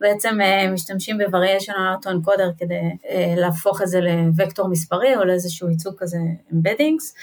בעצם 0.00 0.38
משתמשים 0.72 1.18
ב-Variational 1.18 2.04
Autoencoder 2.04 2.58
כדי 2.58 2.96
להפוך 3.36 3.82
את 3.82 3.88
זה 3.88 4.00
לוקטור 4.38 4.68
מספרי 4.68 5.16
או 5.16 5.24
לאיזשהו 5.24 5.70
ייצוג 5.70 5.94
כזה 5.98 6.18
embeddings, 6.52 7.18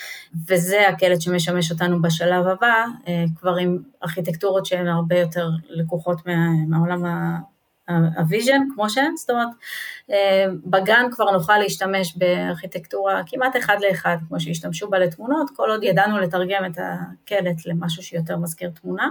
וזה 0.47 0.87
הקלט 0.89 1.21
שמשמש 1.21 1.71
אותנו 1.71 2.01
בשלב 2.01 2.47
הבא, 2.47 2.85
כבר 3.35 3.55
עם 3.55 3.77
ארכיטקטורות 4.03 4.65
שהן 4.65 4.87
הרבה 4.87 5.19
יותר 5.19 5.49
לקוחות 5.69 6.21
מהעולם 6.67 7.05
ה 8.17 8.24
vision 8.24 8.61
כמו 8.75 8.89
שהן, 8.89 9.15
זאת 9.15 9.29
אומרת 9.29 9.47
אה, 10.11 10.45
ב 10.65 10.75
GAN 10.75 11.05
כבר 11.11 11.31
נוכל 11.31 11.57
להשתמש 11.57 12.17
בארכיטקטורה 12.17 13.21
כמעט 13.25 13.57
אחד 13.57 13.77
לאחד 13.81 14.17
כמו 14.27 14.39
שהשתמשו 14.39 14.89
בה 14.89 14.99
לתמונות, 14.99 15.49
כל 15.55 15.69
עוד 15.69 15.83
ידענו 15.83 16.19
לתרגם 16.19 16.65
את 16.65 16.77
הקלט 16.77 17.65
למשהו 17.65 18.03
שיותר 18.03 18.37
מזכיר 18.37 18.69
תמונה. 18.81 19.09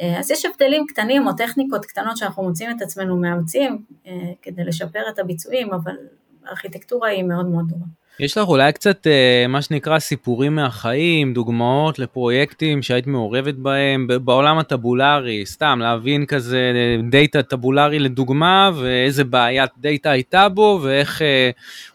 אה, 0.00 0.18
אז 0.18 0.30
יש 0.30 0.44
הבדלים 0.44 0.86
קטנים 0.88 1.26
או 1.26 1.32
טכניקות 1.32 1.84
קטנות 1.84 2.16
שאנחנו 2.16 2.42
מוצאים 2.42 2.70
את 2.76 2.82
עצמנו 2.82 3.16
מאמצים 3.16 3.78
אה, 4.06 4.12
כדי 4.42 4.64
לשפר 4.64 5.02
את 5.08 5.18
הביצועים, 5.18 5.72
אבל 5.72 5.96
הארכיטקטורה 6.46 7.08
היא 7.08 7.24
מאוד 7.24 7.46
מאוד 7.46 7.68
דומה. 7.68 7.84
יש 8.20 8.38
לך 8.38 8.48
אולי 8.48 8.72
קצת 8.72 9.06
אה, 9.06 9.46
מה 9.48 9.62
שנקרא 9.62 9.98
סיפורים 9.98 10.54
מהחיים, 10.54 11.34
דוגמאות 11.34 11.98
לפרויקטים 11.98 12.82
שהיית 12.82 13.06
מעורבת 13.06 13.54
בהם 13.54 14.06
בעולם 14.24 14.58
ה 14.58 14.66
tabular-י, 14.66 15.46
סתם 15.46 15.78
להבין 15.82 16.26
כזה 16.26 16.72
דאטה 17.10 17.42
tabular-י 17.42 17.98
לדוגמה 17.98 18.70
ואיזה 18.74 19.24
בעיית 19.24 19.70
דאטה 19.78 20.10
הייתה 20.10 20.48
בו 20.48 20.80
ואיך 20.82 21.22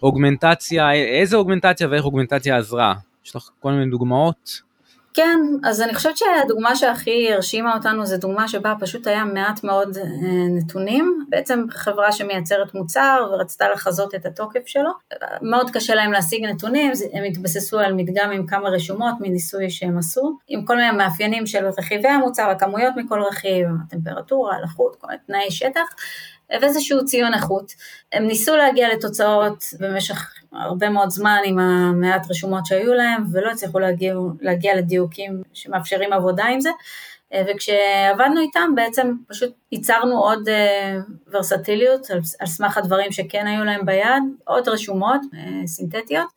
אוגמנטציה, 0.03 0.93
איזה 0.93 1.37
אוגמנטציה 1.37 1.87
ואיך 1.91 2.05
אוגמנטציה 2.05 2.57
עזרה. 2.57 2.93
יש 3.25 3.35
לך 3.35 3.49
כל 3.59 3.71
מיני 3.71 3.91
דוגמאות? 3.91 4.67
כן, 5.17 5.39
אז 5.63 5.81
אני 5.81 5.95
חושבת 5.95 6.17
שהדוגמה 6.17 6.75
שהכי 6.75 7.33
הרשימה 7.33 7.75
אותנו 7.75 8.05
זה 8.05 8.17
דוגמה 8.17 8.47
שבה 8.47 8.73
פשוט 8.79 9.07
היה 9.07 9.25
מעט 9.25 9.63
מאוד 9.63 9.97
אה, 9.97 10.03
נתונים, 10.49 11.25
בעצם 11.29 11.65
חברה 11.69 12.11
שמייצרת 12.11 12.73
מוצר 12.73 13.29
ורצתה 13.31 13.69
לחזות 13.69 14.15
את 14.15 14.25
התוקף 14.25 14.67
שלו, 14.67 14.91
מאוד 15.41 15.69
קשה 15.69 15.95
להם 15.95 16.11
להשיג 16.11 16.45
נתונים, 16.45 16.91
הם 17.13 17.23
התבססו 17.23 17.79
על 17.79 17.93
מדגם 17.93 18.31
עם 18.31 18.47
כמה 18.47 18.69
רשומות 18.69 19.15
מניסוי 19.19 19.69
שהם 19.69 19.97
עשו, 19.97 20.37
עם 20.47 20.65
כל 20.65 20.75
מיני 20.75 20.91
מאפיינים 20.91 21.45
של 21.45 21.65
רכיבי 21.77 22.07
המוצר, 22.07 22.49
הכמויות 22.49 22.93
מכל 22.97 23.21
רכיב, 23.21 23.67
הטמפרטורה, 23.87 24.55
הלחות, 24.55 24.95
כל 24.95 25.07
מיני 25.07 25.19
תנאי 25.27 25.51
שטח, 25.51 25.95
ואיזשהו 26.51 27.05
ציון 27.05 27.33
איכות. 27.33 27.73
הם 28.13 28.27
ניסו 28.27 28.55
להגיע 28.55 28.93
לתוצאות 28.93 29.63
במשך 29.79 30.33
הרבה 30.51 30.89
מאוד 30.89 31.09
זמן 31.09 31.39
עם 31.45 31.59
המעט 31.59 32.31
רשומות 32.31 32.65
שהיו 32.65 32.93
להם, 32.93 33.23
ולא 33.31 33.51
הצליחו 33.51 33.79
להגיע, 33.79 34.15
להגיע 34.41 34.75
לדיוקים 34.75 35.41
שמאפשרים 35.53 36.13
עבודה 36.13 36.45
עם 36.45 36.61
זה. 36.61 36.69
וכשעבדנו 37.47 38.41
איתם 38.41 38.71
בעצם 38.75 39.13
פשוט 39.27 39.53
ייצרנו 39.71 40.17
עוד 40.23 40.49
ורסטיליות 41.31 42.09
על, 42.09 42.19
על 42.39 42.47
סמך 42.47 42.77
הדברים 42.77 43.11
שכן 43.11 43.47
היו 43.47 43.63
להם 43.63 43.85
ביד, 43.85 44.23
עוד 44.45 44.69
רשומות 44.69 45.21
סינתטיות. 45.65 46.27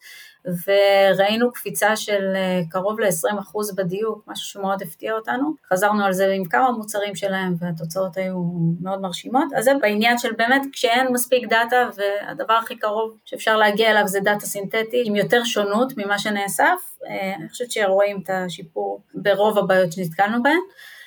וראינו 0.44 1.52
קפיצה 1.52 1.96
של 1.96 2.32
אה, 2.34 2.60
קרוב 2.70 3.00
ל-20% 3.00 3.74
בדיוק, 3.76 4.24
משהו 4.26 4.46
שמאוד 4.46 4.82
הפתיע 4.82 5.12
אותנו. 5.12 5.54
חזרנו 5.72 6.04
על 6.04 6.12
זה 6.12 6.32
עם 6.32 6.44
כמה 6.44 6.70
מוצרים 6.70 7.14
שלהם 7.14 7.54
והתוצאות 7.58 8.16
היו 8.16 8.42
מאוד 8.80 9.00
מרשימות. 9.00 9.52
אז 9.56 9.64
זה 9.64 9.72
בעניין 9.80 10.18
של 10.18 10.32
באמת 10.32 10.62
כשאין 10.72 11.12
מספיק 11.12 11.48
דאטה 11.48 11.88
והדבר 11.96 12.54
הכי 12.54 12.76
קרוב 12.76 13.16
שאפשר 13.24 13.56
להגיע 13.56 13.90
אליו 13.90 14.06
זה 14.06 14.20
דאטה 14.20 14.46
סינתטי 14.46 15.02
עם 15.04 15.16
יותר 15.16 15.44
שונות 15.44 15.92
ממה 15.96 16.18
שנאסף. 16.18 16.98
אה, 17.06 17.34
אני 17.38 17.48
חושבת 17.48 17.70
שרואים 17.70 18.20
את 18.22 18.30
השיפור 18.30 19.00
ברוב 19.14 19.58
הבעיות 19.58 19.92
שנתקלנו 19.92 20.42
בהן. 20.42 20.60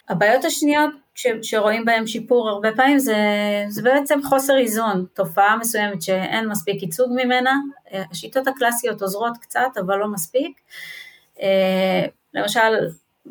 הבעיות 0.09 0.45
השניות 0.45 1.02
ש, 1.15 1.27
שרואים 1.41 1.85
בהן 1.85 2.07
שיפור 2.07 2.49
הרבה 2.49 2.69
פעמים 2.75 2.99
זה, 2.99 3.15
זה 3.69 3.81
בעצם 3.81 4.19
חוסר 4.23 4.57
איזון, 4.57 5.05
תופעה 5.13 5.57
מסוימת 5.57 6.01
שאין 6.01 6.49
מספיק 6.49 6.83
ייצוג 6.83 7.11
ממנה, 7.11 7.53
השיטות 7.91 8.47
הקלאסיות 8.47 9.01
עוזרות 9.01 9.37
קצת 9.41 9.69
אבל 9.85 9.95
לא 9.95 10.07
מספיק, 10.07 10.59
אה, 11.41 12.05
למשל 12.33 12.59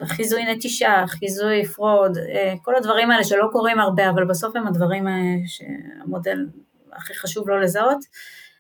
חיזוי 0.05 0.45
נטישה, 0.45 1.05
חיזוי 1.07 1.65
fraud, 1.65 2.19
אה, 2.19 2.55
כל 2.63 2.75
הדברים 2.75 3.11
האלה 3.11 3.25
שלא 3.25 3.49
קורים 3.53 3.81
הרבה 3.81 4.11
אבל 4.11 4.25
בסוף 4.25 4.57
הם 4.57 4.67
הדברים 4.67 5.07
שהמודל 5.47 6.47
הכי 6.93 7.15
חשוב 7.15 7.49
לו 7.49 7.61
לזהות, 7.61 7.99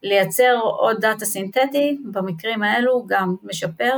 לייצר 0.02 0.58
עוד 0.62 0.96
דאטה 1.00 1.24
סינתטי, 1.24 1.98
במקרים 2.12 2.62
האלו 2.62 3.04
גם 3.08 3.36
משפר, 3.42 3.92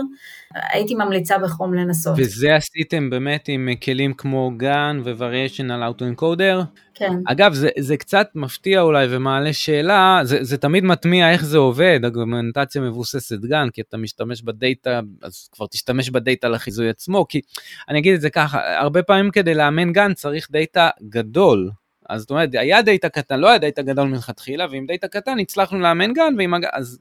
הייתי 0.54 0.94
ממליצה 0.94 1.38
בחום 1.38 1.74
לנסות. 1.74 2.14
וזה 2.18 2.56
עשיתם 2.56 3.10
באמת 3.10 3.44
עם 3.48 3.68
כלים 3.84 4.14
כמו 4.14 4.50
GAN 4.56 5.00
ו-Variational 5.04 6.00
Autoencoder? 6.00 6.64
כן. 6.94 7.12
אגב, 7.26 7.52
זה, 7.52 7.68
זה 7.78 7.96
קצת 7.96 8.28
מפתיע 8.34 8.80
אולי 8.80 9.06
ומעלה 9.10 9.52
שאלה, 9.52 10.20
זה, 10.22 10.38
זה 10.40 10.58
תמיד 10.58 10.84
מתמיה 10.84 11.32
איך 11.32 11.44
זה 11.44 11.58
עובד, 11.58 12.00
אגמנטציה 12.06 12.82
מבוססת 12.82 13.40
GAN, 13.40 13.68
כי 13.72 13.80
אתה 13.80 13.96
משתמש 13.96 14.42
בדאטה, 14.42 15.00
אז 15.22 15.48
כבר 15.52 15.66
תשתמש 15.66 16.10
בדאטה 16.10 16.48
לחיזוי 16.48 16.88
עצמו, 16.88 17.26
כי 17.28 17.40
אני 17.88 17.98
אגיד 17.98 18.14
את 18.14 18.20
זה 18.20 18.30
ככה, 18.30 18.78
הרבה 18.80 19.02
פעמים 19.02 19.30
כדי 19.30 19.54
לאמן 19.54 19.92
GAN 19.92 20.14
צריך 20.14 20.48
דאטה 20.50 20.90
גדול. 21.08 21.70
אז 22.08 22.20
זאת 22.20 22.30
אומרת, 22.30 22.48
היה 22.52 22.82
דאטה 22.82 23.08
קטן, 23.08 23.40
לא 23.40 23.48
היה 23.48 23.58
דאטה 23.58 23.82
גדול 23.82 24.08
מלכתחילה, 24.08 24.66
ועם 24.70 24.86
דאטה 24.86 25.08
קטן 25.08 25.38
הצלחנו 25.38 25.78
לאמן 25.78 26.12
GAN, 26.12 26.34
ועם. 26.38 26.54
אז 26.72 26.98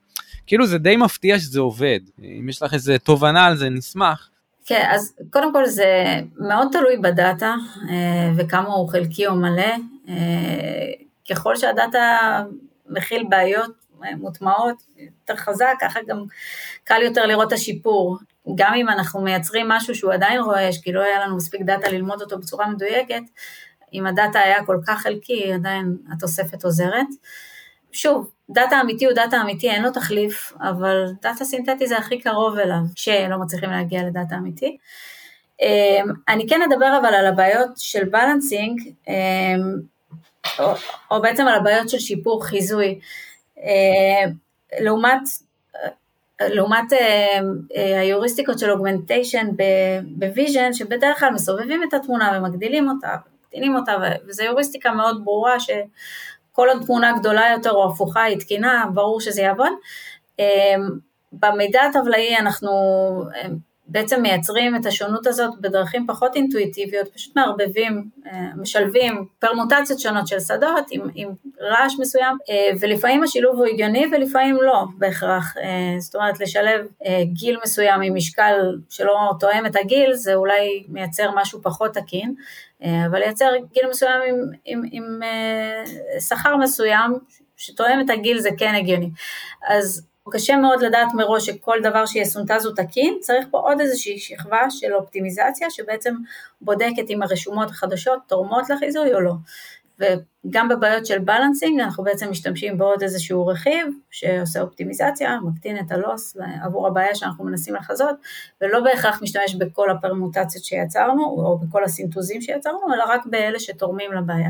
כאילו 0.48 0.65
זה 0.67 0.77
די 0.77 0.95
מפתיע 0.95 1.39
שזה 1.39 1.60
עובד. 1.60 2.00
אם 2.24 2.50
יש 2.50 2.62
לך 2.62 2.74
איזה 2.74 3.00
תובנה 3.00 3.45
על 3.45 3.57
זה, 3.57 3.69
נשמח. 3.69 4.29
כן, 4.65 4.88
אז 4.91 5.15
קודם 5.29 5.53
כל 5.53 5.65
זה 5.65 6.19
מאוד 6.38 6.67
תלוי 6.72 6.98
בדאטה, 6.98 7.55
אה, 7.89 8.31
וכמה 8.38 8.74
הוא 8.74 8.89
חלקי 8.89 9.27
או 9.27 9.36
מלא. 9.36 9.75
אה, 10.10 10.91
ככל 11.29 11.55
שהדאטה 11.55 12.43
מכיל 12.89 13.25
בעיות 13.29 13.72
אה, 14.05 14.15
מוטמעות 14.15 14.83
יותר 14.98 15.36
חזק, 15.36 15.74
ככה 15.81 16.00
גם 16.07 16.24
קל 16.83 17.01
יותר 17.01 17.25
לראות 17.25 17.48
את 17.48 17.53
השיפור. 17.53 18.17
גם 18.55 18.74
אם 18.74 18.89
אנחנו 18.89 19.22
מייצרים 19.22 19.67
משהו 19.67 19.95
שהוא 19.95 20.13
עדיין 20.13 20.41
רועש, 20.41 20.81
כי 20.81 20.91
לא 20.91 21.01
היה 21.01 21.25
לנו 21.25 21.36
מספיק 21.36 21.62
דאטה 21.62 21.89
ללמוד 21.89 22.22
אותו 22.22 22.38
בצורה 22.38 22.67
מדויקת, 22.67 23.24
אם 23.93 24.07
הדאטה 24.07 24.39
היה 24.39 24.65
כל 24.65 24.77
כך 24.88 25.01
חלקי, 25.01 25.53
עדיין 25.53 25.97
התוספת 26.12 26.63
עוזרת. 26.63 27.07
שוב, 27.91 28.31
דאטה 28.50 28.81
אמיתי 28.81 29.05
הוא 29.05 29.13
דאטה 29.13 29.41
אמיתי, 29.41 29.69
אין 29.69 29.83
לו 29.83 29.91
תחליף, 29.91 30.53
אבל 30.62 31.05
דאטה 31.21 31.45
סינתטי 31.45 31.88
זה 31.88 31.97
הכי 31.97 32.19
קרוב 32.21 32.57
אליו, 32.57 32.79
כשלא 32.95 33.38
מצליחים 33.38 33.69
להגיע 33.69 34.03
לדאטה 34.03 34.35
אמיתי. 34.35 34.77
אמ, 35.62 36.07
אני 36.27 36.47
כן 36.50 36.62
אדבר 36.62 37.00
אבל 37.01 37.13
על 37.13 37.25
הבעיות 37.25 37.69
של 37.77 38.03
balancing, 38.03 38.81
אמ, 39.07 39.13
או, 40.59 40.73
או 41.12 41.21
בעצם 41.21 41.47
על 41.47 41.55
הבעיות 41.55 41.89
של 41.89 42.00
שיפור 42.00 42.45
חיזוי. 42.45 43.00
אמ, 43.57 44.31
לעומת, 44.79 45.21
לעומת 46.41 46.93
היוריסטיקות 48.01 48.59
של 48.59 48.71
augmentation 48.71 49.47
ב 50.05 50.14
vision, 50.14 50.73
שבדרך 50.73 51.19
כלל 51.19 51.29
מסובבים 51.29 51.83
את 51.83 51.93
התמונה 51.93 52.38
ומגדילים 52.38 52.89
אותה, 52.89 53.15
מקטינים 53.53 53.75
אותה, 53.75 53.95
וזו 54.27 54.43
יוריסטיקה 54.43 54.91
מאוד 54.91 55.25
ברורה 55.25 55.60
שכל 55.60 56.67
עוד 56.69 56.86
תמונה 56.86 57.12
גדולה 57.19 57.51
יותר 57.51 57.72
או 57.72 57.91
הפוכה 57.91 58.24
היא 58.24 58.39
תקינה, 58.39 58.86
ברור 58.93 59.22
שזה 59.22 59.41
יעבוד. 59.41 59.72
אמ, 60.39 60.89
במידע 61.33 61.81
הטבלאי 61.81 62.38
אנחנו 62.38 62.72
בעצם 63.87 64.21
מייצרים 64.21 64.75
את 64.75 64.85
השונות 64.85 65.27
הזאת 65.27 65.61
בדרכים 65.61 66.07
פחות 66.07 66.35
אינטואיטיביות, 66.35 67.13
פשוט 67.13 67.35
מערבבים, 67.35 68.09
אה, 68.27 68.49
משלבים 68.55 69.25
פרמוטציות 69.39 69.99
שונות 69.99 70.27
של 70.27 70.39
שדות 70.39 70.85
עם, 70.91 71.01
עם 71.15 71.29
רעש 71.61 71.93
מסוים, 71.99 72.37
אה, 72.49 72.69
ולפעמים 72.79 73.23
השילוב 73.23 73.55
הוא 73.55 73.65
הגיוני 73.65 74.05
ולפעמים 74.11 74.55
לא 74.55 74.85
בהכרח. 74.97 75.57
אה, 75.57 75.95
זאת 75.99 76.15
אומרת, 76.15 76.39
לשלב 76.39 76.87
גיל 77.23 77.59
מסוים 77.63 78.01
עם 78.01 78.15
משקל 78.15 78.77
שלא 78.89 79.31
תואם 79.39 79.65
את 79.65 79.75
הגיל, 79.75 80.13
זה 80.13 80.33
אולי 80.35 80.83
מייצר 80.87 81.31
משהו 81.35 81.61
פחות 81.61 81.93
תקין, 81.93 82.33
אבל 82.81 83.19
לייצר 83.19 83.51
גיל 83.73 83.89
מסוים 83.89 84.21
עם, 84.27 84.35
עם, 84.65 84.81
עם 84.91 85.19
שכר 86.19 86.57
מסוים 86.57 87.17
שתואם 87.57 88.01
את 88.05 88.09
הגיל 88.09 88.39
זה 88.39 88.49
כן 88.57 88.75
הגיוני. 88.75 89.09
אז 89.67 90.07
קשה 90.31 90.55
מאוד 90.57 90.81
לדעת 90.81 91.13
מראש 91.13 91.45
שכל 91.45 91.77
דבר 91.83 92.05
שיסונטז 92.05 92.65
הוא 92.65 92.75
תקין, 92.75 93.17
צריך 93.21 93.45
פה 93.51 93.57
עוד 93.57 93.81
איזושהי 93.81 94.19
שכבה 94.19 94.69
של 94.69 94.93
אופטימיזציה 94.93 95.69
שבעצם 95.69 96.15
בודקת 96.61 97.09
אם 97.09 97.23
הרשומות 97.23 97.69
החדשות 97.69 98.19
תורמות 98.27 98.69
לחיזוי 98.69 99.13
או 99.13 99.19
לא. 99.19 99.33
וגם 99.99 100.69
בבעיות 100.69 101.05
של 101.05 101.19
בלנסינג 101.19 101.79
אנחנו 101.79 102.03
בעצם 102.03 102.29
משתמשים 102.29 102.77
בעוד 102.77 103.03
איזשהו 103.03 103.47
רכיב 103.47 103.87
שעושה 104.11 104.61
אופטימיזציה, 104.61 105.39
מקטין 105.43 105.79
את 105.79 105.91
הלוס 105.91 106.37
עבור 106.63 106.87
הבעיה 106.87 107.15
שאנחנו 107.15 107.45
מנסים 107.45 107.75
לחזות, 107.75 108.15
ולא 108.61 108.79
בהכרח 108.79 109.21
משתמש 109.21 109.55
בכל 109.55 109.89
הפרמוטציות 109.89 110.63
שיצרנו, 110.63 111.23
או 111.23 111.57
בכל 111.57 111.83
הסינטוזים 111.83 112.41
שיצרנו, 112.41 112.93
אלא 112.93 113.03
רק 113.07 113.25
באלה 113.25 113.59
שתורמים 113.59 114.13
לבעיה. 114.13 114.49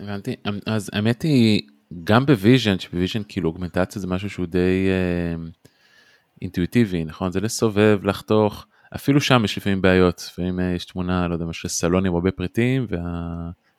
הבנתי, 0.00 0.36
אז 0.66 0.90
האמת 0.92 1.22
היא, 1.22 1.60
גם 2.04 2.26
ב 2.26 2.33
vision, 2.33 2.78
שב 2.78 2.93
vision 2.93 3.22
כאילו 3.28 3.48
אוגמנטציה 3.48 4.00
זה 4.02 4.06
משהו 4.06 4.30
שהוא 4.30 4.46
די 4.46 4.88
אה, 4.88 5.44
אינטואיטיבי, 6.42 7.04
נכון? 7.04 7.32
זה 7.32 7.40
לסובב, 7.40 7.98
לחתוך, 8.02 8.66
אפילו 8.94 9.20
שם 9.20 9.44
יש 9.44 9.58
לפעמים 9.58 9.82
בעיות, 9.82 10.28
לפעמים 10.32 10.60
אה, 10.60 10.72
יש 10.76 10.84
תמונה, 10.84 11.28
לא 11.28 11.34
יודע 11.34 11.52
של 11.52 11.68
סלון 11.68 12.06
עם 12.06 12.14
הרבה 12.14 12.30
פריטים, 12.30 12.86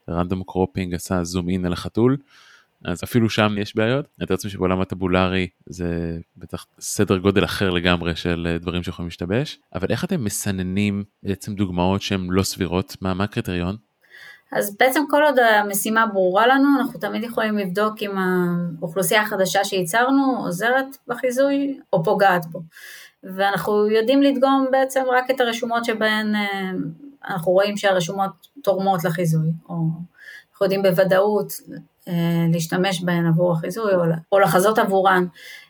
random 0.10 0.43
cropping 0.43 0.93
עשה 0.93 1.24
zoom 1.24 1.50
in 1.50 1.65
על 1.65 1.74
החתול, 1.74 2.17
אז 2.86 3.03
אפילו 3.03 3.29
שם 3.29 3.55
יש 3.58 3.75
בעיות. 3.75 4.05
אני 4.05 4.24
מתאר 4.24 4.34
לעצמי 4.36 4.51
שבעולם 4.51 4.82
הטבולרי 4.82 5.48
זה 5.65 6.20
בטח 6.38 6.65
סדר 6.79 7.17
גודל 7.17 7.43
אחר 7.43 7.70
לגמרי 7.70 8.15
של 8.15 8.48
אה, 8.50 8.58
דברים 8.58 8.84
שיכולים 8.84 9.08
להשתבש, 9.08 9.60
אבל 9.75 9.88
איך 9.89 10.03
אתם 10.03 10.24
מסננים 10.24 11.03
בעצם 11.24 11.55
דוגמאות 11.55 12.01
שהן 12.01 12.27
לא 12.29 12.43
סבירות? 12.43 12.96
מה, 13.01 13.13
מה 13.13 13.24
הקריטריון? 13.24 13.75
אז 14.55 14.77
בעצם 14.79 15.03
כל 15.10 15.24
עוד 15.24 15.39
המשימה 15.39 16.05
ברורה 16.07 16.48
לנו, 16.48 16.67
אנחנו 16.79 17.00
תמיד 17.00 17.24
יכולים 17.24 17.57
לבדוק 17.57 17.93
אם 18.01 18.12
האוכלוסייה 18.17 19.22
החדשה 19.22 19.63
שייצרנו 19.63 20.41
עוזרת 20.45 20.98
בחיזוי 21.07 21.79
או 21.93 22.03
פוגעת 22.03 22.45
בו. 22.45 22.60
ואנחנו 23.24 23.88
יודעים 23.88 24.22
לדגום 24.22 24.67
בעצם 24.72 25.03
רק 25.12 25.31
את 25.31 25.41
הרשומות 25.41 25.86
שבהן 25.86 26.36
אה, 26.36 26.72
אנחנו 27.27 27.51
רואים 27.51 27.77
שהרשומות 27.77 28.31
תורמות 28.63 29.03
לחיזוי, 29.03 29.51
או 29.69 29.75
אנחנו 30.51 30.65
יודעים 30.65 30.83
בוודאות 30.83 31.53
אה, 32.07 32.13
להשתמש 32.53 33.03
בהן 33.03 33.25
עבור 33.25 33.53
החיזוי 33.53 33.91
או, 34.31 34.39
לחזות 34.39 34.79
עבורן. 34.79 35.25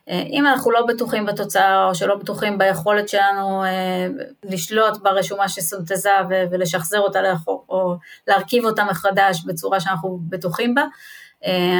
אה, 0.09 0.23
אם 0.29 0.47
אנחנו 0.47 0.71
לא 0.71 0.85
בטוחים 0.85 1.25
בתוצאה 1.25 1.85
או 1.85 1.95
שלא 1.95 2.15
בטוחים 2.15 2.57
ביכולת 2.57 3.09
שלנו 3.09 3.63
אה, 3.63 4.07
לשלוט 4.43 4.97
ברשומה 4.97 5.49
שסונטזה 5.49 6.09
ולשחזר 6.29 6.99
אותה 6.99 7.21
לאחור 7.21 7.65
או 7.69 7.95
להרכיב 8.27 8.65
אותה 8.65 8.83
מחדש 8.83 9.43
בצורה 9.45 9.79
שאנחנו 9.79 10.19
בטוחים 10.29 10.75
בה, 10.75 10.85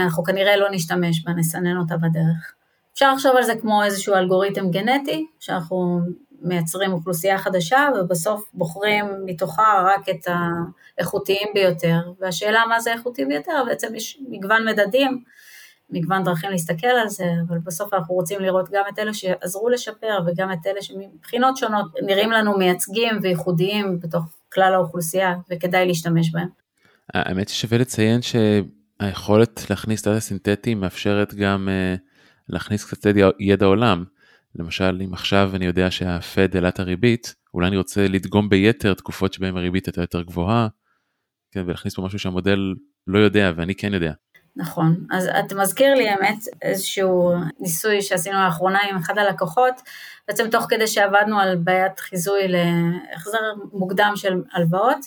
אנחנו 0.04 0.24
כנראה 0.24 0.58
לא 0.58 0.68
נשתמש 0.72 1.24
בה, 1.24 1.32
נסנן 1.32 1.78
אותה 1.78 1.98
בדרך. 1.98 2.54
אפשר 2.94 3.14
לחשוב 3.14 3.36
על 3.36 3.44
זה 3.44 3.56
כמו 3.56 3.84
איזשהו 3.84 4.16
אלגוריתם 4.16 4.72
גנטי, 4.72 5.28
שאנחנו 5.40 6.00
מייצרים 6.42 6.94
אוכלוסייה 6.94 7.38
חדשה 7.38 7.90
ובסוף 7.96 8.50
בוחרים 8.54 9.06
מתוכה 9.26 9.84
רק 9.86 10.10
את 10.10 10.28
האיכותיים 10.98 11.48
ביותר, 11.54 12.00
והשאלה 12.20 12.64
מה 12.70 12.80
זה 12.80 12.94
איכותי 12.94 13.26
ביותר, 13.26 13.64
בעצם 13.66 13.96
יש 13.96 14.20
מגוון 14.30 14.68
מדדים, 14.68 15.24
מגוון 15.94 16.24
דרכים 16.24 16.50
להסתכל 16.50 16.88
על 16.88 17.10
זה, 17.10 17.26
אבל 17.48 17.58
בסוף 17.58 17.94
אנחנו 17.94 18.16
רוצים 18.16 18.40
לראות 18.40 18.70
גם 18.72 18.84
את 18.94 19.00
אלה 19.00 19.14
שעזרו 19.14 19.70
לשפר 19.70 20.20
וגם 20.28 20.52
את 20.52 20.68
אלה 20.68 20.82
שמבחינות 20.82 21.58
שונות 21.58 21.86
נראים 22.02 22.32
לנו 22.32 22.58
מייצגים 22.58 23.20
וייחודיים 23.22 24.00
בתוך 24.00 24.24
כלל 24.54 24.74
האוכלוסייה 24.74 25.36
וכדאי 25.50 25.88
להשתמש 25.88 26.32
בהם. 26.32 26.48
האמת 27.14 27.50
ששווה 27.50 27.78
לציין 27.78 28.20
שהיכולת 28.22 29.70
להכניס 29.70 30.08
דאטה 30.08 30.20
סינתטי 30.20 30.76
מאפשרת 30.76 31.34
גם 31.34 31.70
uh, 31.70 32.00
להכניס 32.50 32.86
קצת 32.86 33.10
ידע 33.40 33.66
עולם. 33.66 34.04
למשל, 34.56 35.02
אם 35.06 35.14
עכשיו 35.14 35.52
אני 35.56 35.66
יודע 35.66 35.92
שהפד 35.92 36.56
העלה 36.56 36.70
את 36.70 36.80
הריבית, 36.80 37.36
אולי 37.54 37.68
אני 37.68 37.78
רוצה 37.78 38.08
לדגום 38.08 38.50
ביתר 38.50 38.94
תקופות 38.94 39.34
שבהן 39.34 39.58
הריבית 39.58 39.86
הייתה 39.86 40.02
יותר 40.02 40.22
גבוהה, 40.22 40.68
כן, 41.52 41.64
ולהכניס 41.66 41.96
פה 41.96 42.02
משהו 42.02 42.20
שהמודל 42.20 42.60
לא 43.08 43.20
יודע 43.20 43.52
ואני 43.56 43.76
כן 43.76 43.94
יודע. 43.94 44.14
נכון, 44.56 44.96
אז 45.12 45.30
אתה 45.40 45.56
מזכיר 45.56 45.94
לי 45.94 46.10
האמת 46.10 46.38
איזשהו 46.62 47.34
ניסוי 47.60 48.02
שעשינו 48.02 48.44
לאחרונה 48.44 48.80
עם 48.90 48.98
אחד 48.98 49.18
הלקוחות, 49.18 49.82
בעצם 50.28 50.50
תוך 50.50 50.66
כדי 50.70 50.88
שעבדנו 50.88 51.40
על 51.40 51.56
בעיית 51.56 52.00
חיזוי 52.00 52.48
להחזר 52.48 53.38
מוקדם 53.74 54.12
של 54.16 54.42
הלוואות, 54.54 55.00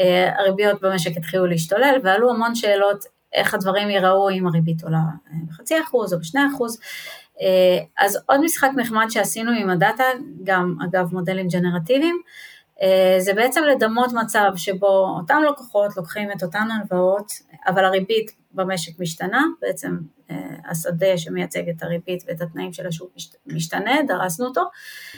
אה, 0.00 0.32
הריביות 0.38 0.80
במשק 0.82 1.16
התחילו 1.16 1.46
להשתולל 1.46 1.98
ועלו 2.02 2.30
המון 2.30 2.54
שאלות 2.54 3.04
איך 3.32 3.54
הדברים 3.54 3.90
ייראו 3.90 4.30
אם 4.30 4.46
הריבית 4.46 4.84
עולה 4.84 4.98
בחצי 5.48 5.80
אחוז 5.80 6.14
או 6.14 6.18
בשני 6.18 6.40
אחוז, 6.54 6.80
אה, 7.40 7.84
אז 7.98 8.18
עוד 8.26 8.40
משחק 8.40 8.70
נחמד 8.76 9.06
שעשינו 9.10 9.52
עם 9.52 9.70
הדאטה, 9.70 10.04
גם 10.44 10.76
אגב 10.84 11.08
מודלים 11.12 11.48
ג'נרטיביים, 11.48 12.20
אה, 12.82 13.16
זה 13.18 13.34
בעצם 13.34 13.64
לדמות 13.64 14.12
מצב 14.12 14.50
שבו 14.56 15.16
אותם 15.18 15.42
לקוחות 15.50 15.96
לוקחים 15.96 16.32
את 16.32 16.42
אותן 16.42 16.68
הלוואות, 16.70 17.32
אבל 17.66 17.84
הריבית 17.84 18.39
במשק 18.52 19.00
משתנה, 19.00 19.44
בעצם 19.60 19.96
אה, 20.30 20.36
השדה 20.70 21.18
שמייצג 21.18 21.68
את 21.68 21.82
הריבית 21.82 22.24
ואת 22.26 22.40
התנאים 22.40 22.72
של 22.72 22.86
השוק 22.86 23.10
משתנה, 23.46 24.02
דרסנו 24.08 24.46
אותו, 24.46 24.62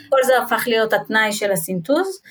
כל 0.08 0.18
זה 0.26 0.32
הפך 0.42 0.64
להיות 0.66 0.92
התנאי 0.92 1.32
של 1.32 1.52
הסינטוז, 1.52 2.22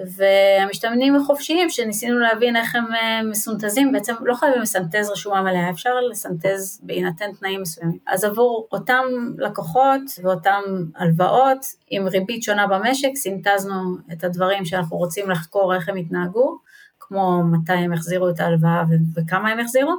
והמשתמנים 0.00 1.16
החופשיים 1.16 1.70
שניסינו 1.70 2.18
להבין 2.18 2.56
איך 2.56 2.74
הם 2.74 2.84
אה, 2.94 3.22
מסונתזים, 3.22 3.92
בעצם 3.92 4.14
לא 4.20 4.34
חייבים 4.34 4.62
לסנטז 4.62 5.10
רשומה 5.10 5.42
מלאה, 5.42 5.70
אפשר 5.70 5.90
לסנטז 6.10 6.80
בהינתן 6.82 7.32
תנאים 7.32 7.62
מסוימים. 7.62 7.98
אז 8.06 8.24
עבור 8.24 8.68
אותם 8.72 9.04
לקוחות 9.38 10.00
ואותם 10.22 10.62
הלוואות 10.96 11.66
עם 11.90 12.06
ריבית 12.06 12.42
שונה 12.42 12.66
במשק, 12.66 13.10
סינטזנו 13.14 13.96
את 14.12 14.24
הדברים 14.24 14.64
שאנחנו 14.64 14.96
רוצים 14.96 15.30
לחקור 15.30 15.74
איך 15.74 15.88
הם 15.88 15.96
התנהגו, 15.96 16.58
כמו 17.00 17.42
מתי 17.44 17.72
הם 17.72 17.92
החזירו 17.92 18.28
את 18.28 18.40
ההלוואה 18.40 18.82
וכמה 19.14 19.50
הם 19.50 19.60
החזירו, 19.60 19.94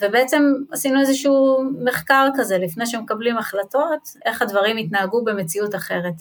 ובעצם 0.00 0.52
עשינו 0.70 1.00
איזשהו 1.00 1.64
מחקר 1.84 2.28
כזה 2.36 2.58
לפני 2.58 2.86
שמקבלים 2.86 3.38
החלטות, 3.38 4.16
איך 4.24 4.42
הדברים 4.42 4.76
התנהגו 4.76 5.24
במציאות 5.24 5.74
אחרת. 5.74 6.14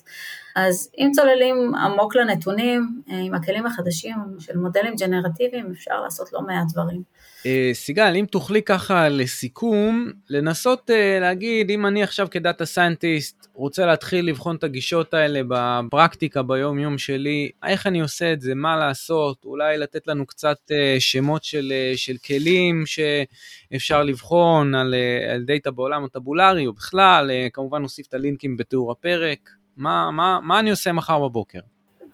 אז 0.56 0.92
אם 0.98 1.12
צוללים 1.16 1.76
עמוק 1.76 2.16
לנתונים, 2.16 3.02
אה, 3.12 3.20
עם 3.20 3.34
הכלים 3.34 3.66
החדשים 3.66 4.16
של 4.40 4.58
מודלים 4.58 4.96
ג'נרטיביים, 4.96 5.72
אפשר 5.72 6.02
לעשות 6.02 6.34
לא 6.34 6.42
מעט 6.42 6.68
דברים. 6.72 7.04
אה, 7.46 7.70
סיגל, 7.74 8.14
אם 8.16 8.26
תוכלי 8.32 8.62
ככה 8.62 9.10
לסיכום, 9.10 10.12
לנסות 10.30 10.90
אה, 10.90 11.18
להגיד, 11.22 11.70
אם 11.70 11.86
אני 11.86 12.04
עכשיו 12.04 12.28
כדאטה 12.32 12.66
סיינטיסט 12.66 13.48
רוצה 13.54 13.86
להתחיל 13.86 14.30
לבחון 14.30 14.56
את 14.56 14.64
הגישות 14.64 15.14
האלה 15.14 15.42
בפרקטיקה 15.48 16.44
ביום 16.44 16.80
יום 16.80 16.98
שלי, 16.98 17.50
איך 17.66 17.88
אני 17.88 18.02
עושה 18.02 18.34
את 18.34 18.42
זה, 18.42 18.56
מה 18.56 18.78
לעשות, 18.78 19.46
אולי 19.46 19.78
לתת 19.78 20.08
לנו 20.08 20.26
קצת 20.26 20.58
שמות 21.00 21.44
של, 21.44 21.74
של 21.96 22.16
כלים 22.28 22.84
שאפשר 22.86 24.04
לבחון 24.04 24.76
על, 24.76 24.96
על 25.34 25.44
דאטה 25.44 25.72
בעולם 25.72 26.04
הטבולרי 26.04 26.68
או 26.68 26.74
בכלל, 26.74 27.32
כמובן 27.54 27.82
נוסיף 27.82 28.08
את 28.08 28.14
הלינקים 28.14 28.58
בתיאור 28.58 28.92
הפרק. 28.92 29.50
מה, 29.78 30.12
מה, 30.12 30.40
מה 30.44 30.60
אני 30.60 30.70
עושה 30.70 30.92
מחר 30.92 31.20
בבוקר? 31.20 31.60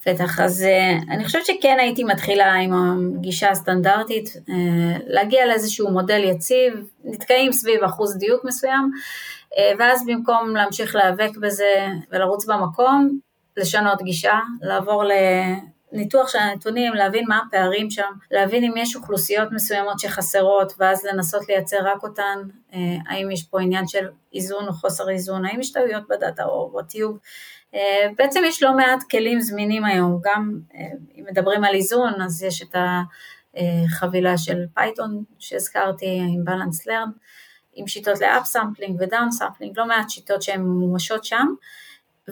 בטח, 0.08 0.40
אז 0.40 0.66
uh, 0.66 1.12
אני 1.12 1.26
חושבת 1.26 1.46
שכן 1.46 1.78
הייתי 1.80 2.04
מתחילה 2.04 2.54
עם 2.54 2.72
הגישה 2.74 3.50
הסטנדרטית, 3.50 4.28
uh, 4.28 4.52
להגיע 5.08 5.46
לאיזשהו 5.46 5.92
מודל 5.92 6.24
יציב, 6.24 6.74
נתקעים 7.04 7.52
סביב 7.52 7.84
אחוז 7.84 8.18
דיוק 8.18 8.46
מסוים, 8.46 8.92
uh, 9.54 9.58
ואז 9.80 10.06
במקום 10.06 10.56
להמשיך 10.56 10.96
להיאבק 10.96 11.38
בזה 11.42 11.88
ולרוץ 12.12 12.46
במקום, 12.46 13.20
לשנות 13.58 14.02
גישה, 14.02 14.40
לעבור 14.62 15.04
לניתוח 15.92 16.30
של 16.30 16.38
הנתונים, 16.38 16.94
להבין 16.94 17.26
מה 17.28 17.40
הפערים 17.48 17.90
שם, 17.90 18.12
להבין 18.32 18.64
אם 18.64 18.78
יש 18.78 18.96
אוכלוסיות 18.96 19.52
מסוימות 19.52 20.00
שחסרות, 20.00 20.74
ואז 20.78 21.06
לנסות 21.06 21.50
לייצר 21.50 21.78
רק 21.84 22.04
אותן, 22.04 22.40
האם 23.08 23.32
יש 23.32 23.44
פה 23.44 23.62
עניין 23.62 23.88
של 23.88 24.08
איזון 24.34 24.68
או 24.68 24.74
חוסר 24.74 25.10
איזון, 25.10 25.46
האם 25.46 25.60
יש 25.60 25.72
טעויות 25.72 26.04
בדאטה 26.10 26.44
או 26.44 26.74
בטיוב. 26.78 27.18
אה, 27.76 28.08
בעצם 28.18 28.42
יש 28.46 28.64
לא 28.64 28.76
מעט 28.76 29.04
כלים 29.12 29.42
זמינים 29.42 29.86
היום, 29.86 30.20
גם 30.24 30.60
אה, 30.76 30.88
אם 31.16 31.24
מדברים 31.32 31.64
על 31.64 31.76
איזון, 31.76 32.22
אז 32.22 32.44
יש 32.44 32.62
את 32.62 32.76
החבילה 33.56 34.38
של 34.38 34.66
פייתון 34.74 35.24
שהזכרתי, 35.40 36.20
Imbalanced 36.34 36.88
Learn, 36.88 37.10
עם 37.74 37.88
שיטות 37.88 38.22
ל 38.22 38.30
up 38.30 38.46
sampling 38.46 39.02
ו 39.02 39.08
down 39.08 39.32
sampling, 39.32 39.80
לא 39.80 39.86
מעט 39.86 40.10
שיטות 40.10 40.42
שהן 40.42 40.62
ממומשות 40.62 41.26
שם, 41.26 41.48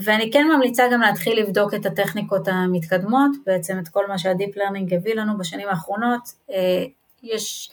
ואני 0.04 0.32
כן 0.32 0.48
ממליצה 0.56 0.84
גם 0.94 1.02
להתחיל 1.02 1.40
לבדוק 1.40 1.74
את 1.74 1.86
הטכניקות 1.86 2.48
המתקדמות, 2.48 3.32
בעצם 3.46 3.80
את 3.84 3.88
כל 3.88 4.08
מה 4.08 4.18
שה 4.18 4.35
deep 4.35 4.58
learning 4.58 4.94
הביא 4.94 5.16
לנו 5.16 5.38
בשנים 5.38 5.68
האחרונות, 5.70 6.22
אה, 6.52 6.86
יש 7.24 7.72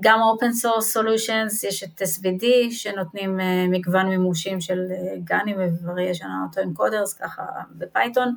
גם 0.00 0.20
open 0.20 0.64
source 0.64 0.96
solutions, 0.96 1.68
יש 1.68 1.84
את 1.84 2.02
SDV 2.02 2.44
שנותנים 2.70 3.40
uh, 3.40 3.42
מגוון 3.70 4.08
מימושים 4.08 4.60
של 4.60 4.78
גאנים 5.24 5.56
ו-variational 5.58 6.24
auto-encoders 6.24 7.18
ככה 7.22 7.42
בפייתון, 7.70 8.34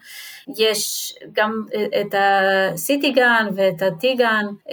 יש 0.57 1.13
גם 1.33 1.63
uh, 1.69 1.77
את 2.01 2.13
ה-CTGAN 2.13 3.47
ואת 3.55 3.81
ה-TGAN 3.81 4.45
uh, 4.67 4.71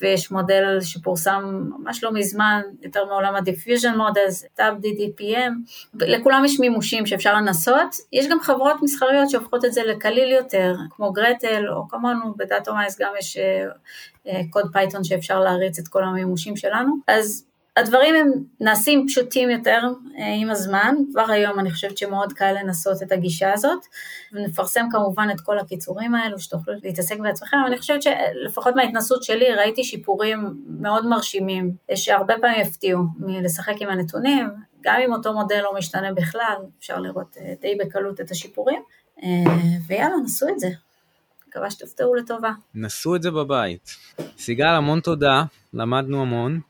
ויש 0.00 0.30
מודל 0.30 0.78
שפורסם 0.80 1.70
ממש 1.78 2.04
לא 2.04 2.12
מזמן, 2.12 2.62
יותר 2.82 3.04
מעולם 3.04 3.34
ה-diffusion 3.34 3.96
models, 3.96 4.58
TabDDPM, 4.58 5.52
לכולם 5.94 6.44
יש 6.44 6.60
מימושים 6.60 7.06
שאפשר 7.06 7.34
לנסות, 7.34 7.96
יש 8.12 8.26
גם 8.28 8.40
חברות 8.40 8.76
מסחריות 8.82 9.30
שהופכות 9.30 9.64
את 9.64 9.72
זה 9.72 9.82
לקליל 9.84 10.32
יותר, 10.32 10.74
כמו 10.90 11.12
Gretel 11.12 11.68
או 11.68 11.88
כמונו 11.88 12.34
ב 12.36 12.43
Datomize 12.43 13.00
גם 13.00 13.12
יש 13.18 13.36
אה, 13.36 13.64
קוד 14.50 14.72
פייתון 14.72 15.04
שאפשר 15.04 15.40
להריץ 15.40 15.78
את 15.78 15.88
כל 15.88 16.04
המימושים 16.04 16.56
שלנו. 16.56 16.92
אז 17.08 17.46
הדברים 17.76 18.14
הם 18.14 18.32
נעשים 18.60 19.06
פשוטים 19.08 19.50
יותר 19.50 19.80
אה, 20.18 20.34
עם 20.40 20.50
הזמן, 20.50 20.94
כבר 21.12 21.30
היום 21.30 21.60
אני 21.60 21.70
חושבת 21.70 21.98
שמאוד 21.98 22.32
קל 22.32 22.52
לנסות 22.52 23.02
את 23.02 23.12
הגישה 23.12 23.52
הזאת, 23.52 23.86
ונפרסם 24.32 24.86
כמובן 24.92 25.28
את 25.34 25.40
כל 25.40 25.58
הקישורים 25.58 26.14
האלו 26.14 26.38
שתוכלו 26.38 26.74
להתעסק 26.82 27.18
בעצמכם, 27.18 27.56
אני 27.66 27.78
חושבת 27.78 28.02
שלפחות 28.02 28.76
מההתנסות 28.76 29.22
שלי 29.22 29.54
ראיתי 29.54 29.84
שיפורים 29.84 30.54
מאוד 30.66 31.06
מרשימים, 31.06 31.72
שהרבה 31.94 32.34
פעמים 32.40 32.60
יפתיעו 32.60 33.02
מלשחק 33.18 33.74
עם 33.80 33.88
הנתונים, 33.88 34.48
גם 34.80 35.00
אם 35.04 35.12
אותו 35.12 35.32
מודל 35.32 35.60
לא 35.62 35.74
משתנה 35.78 36.12
בכלל, 36.12 36.56
אפשר 36.78 36.98
לראות 36.98 37.36
אה, 37.40 37.52
די 37.60 37.74
בקלות 37.80 38.20
את 38.20 38.30
השיפורים, 38.30 38.82
ויאללה, 39.88 40.16
נסו 40.24 40.48
את 40.48 40.58
זה. 40.58 40.68
מקווה 41.56 41.70
שתופתעו 41.70 42.14
לטובה. 42.14 42.52
נסו 42.74 43.16
את 43.16 43.22
זה 43.22 43.30
בבית. 43.30 43.96
סיגל, 44.38 44.66
המון 44.66 45.00
תודה, 45.00 45.42
למדנו 45.74 46.22
המון. 46.22 46.60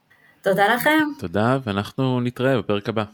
תודה 0.43 0.75
לכם. 0.75 1.09
תודה, 1.19 1.59
ואנחנו 1.65 2.21
נתראה 2.21 2.59
בפרק 2.59 2.89
הבא. 2.89 3.05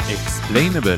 Explainable, 0.00 0.96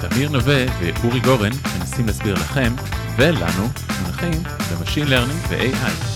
תמיר 0.00 0.30
נווה 0.30 0.64
ואורי 0.80 1.20
גורן 1.20 1.52
מנסים 1.78 2.06
להסביר 2.06 2.34
לכם 2.34 2.72
ולנו 3.16 3.64
מונחים 4.02 4.42
ב 4.72 4.76
machine 4.76 5.08
learning 5.08 5.40
ו-AI. 5.48 6.15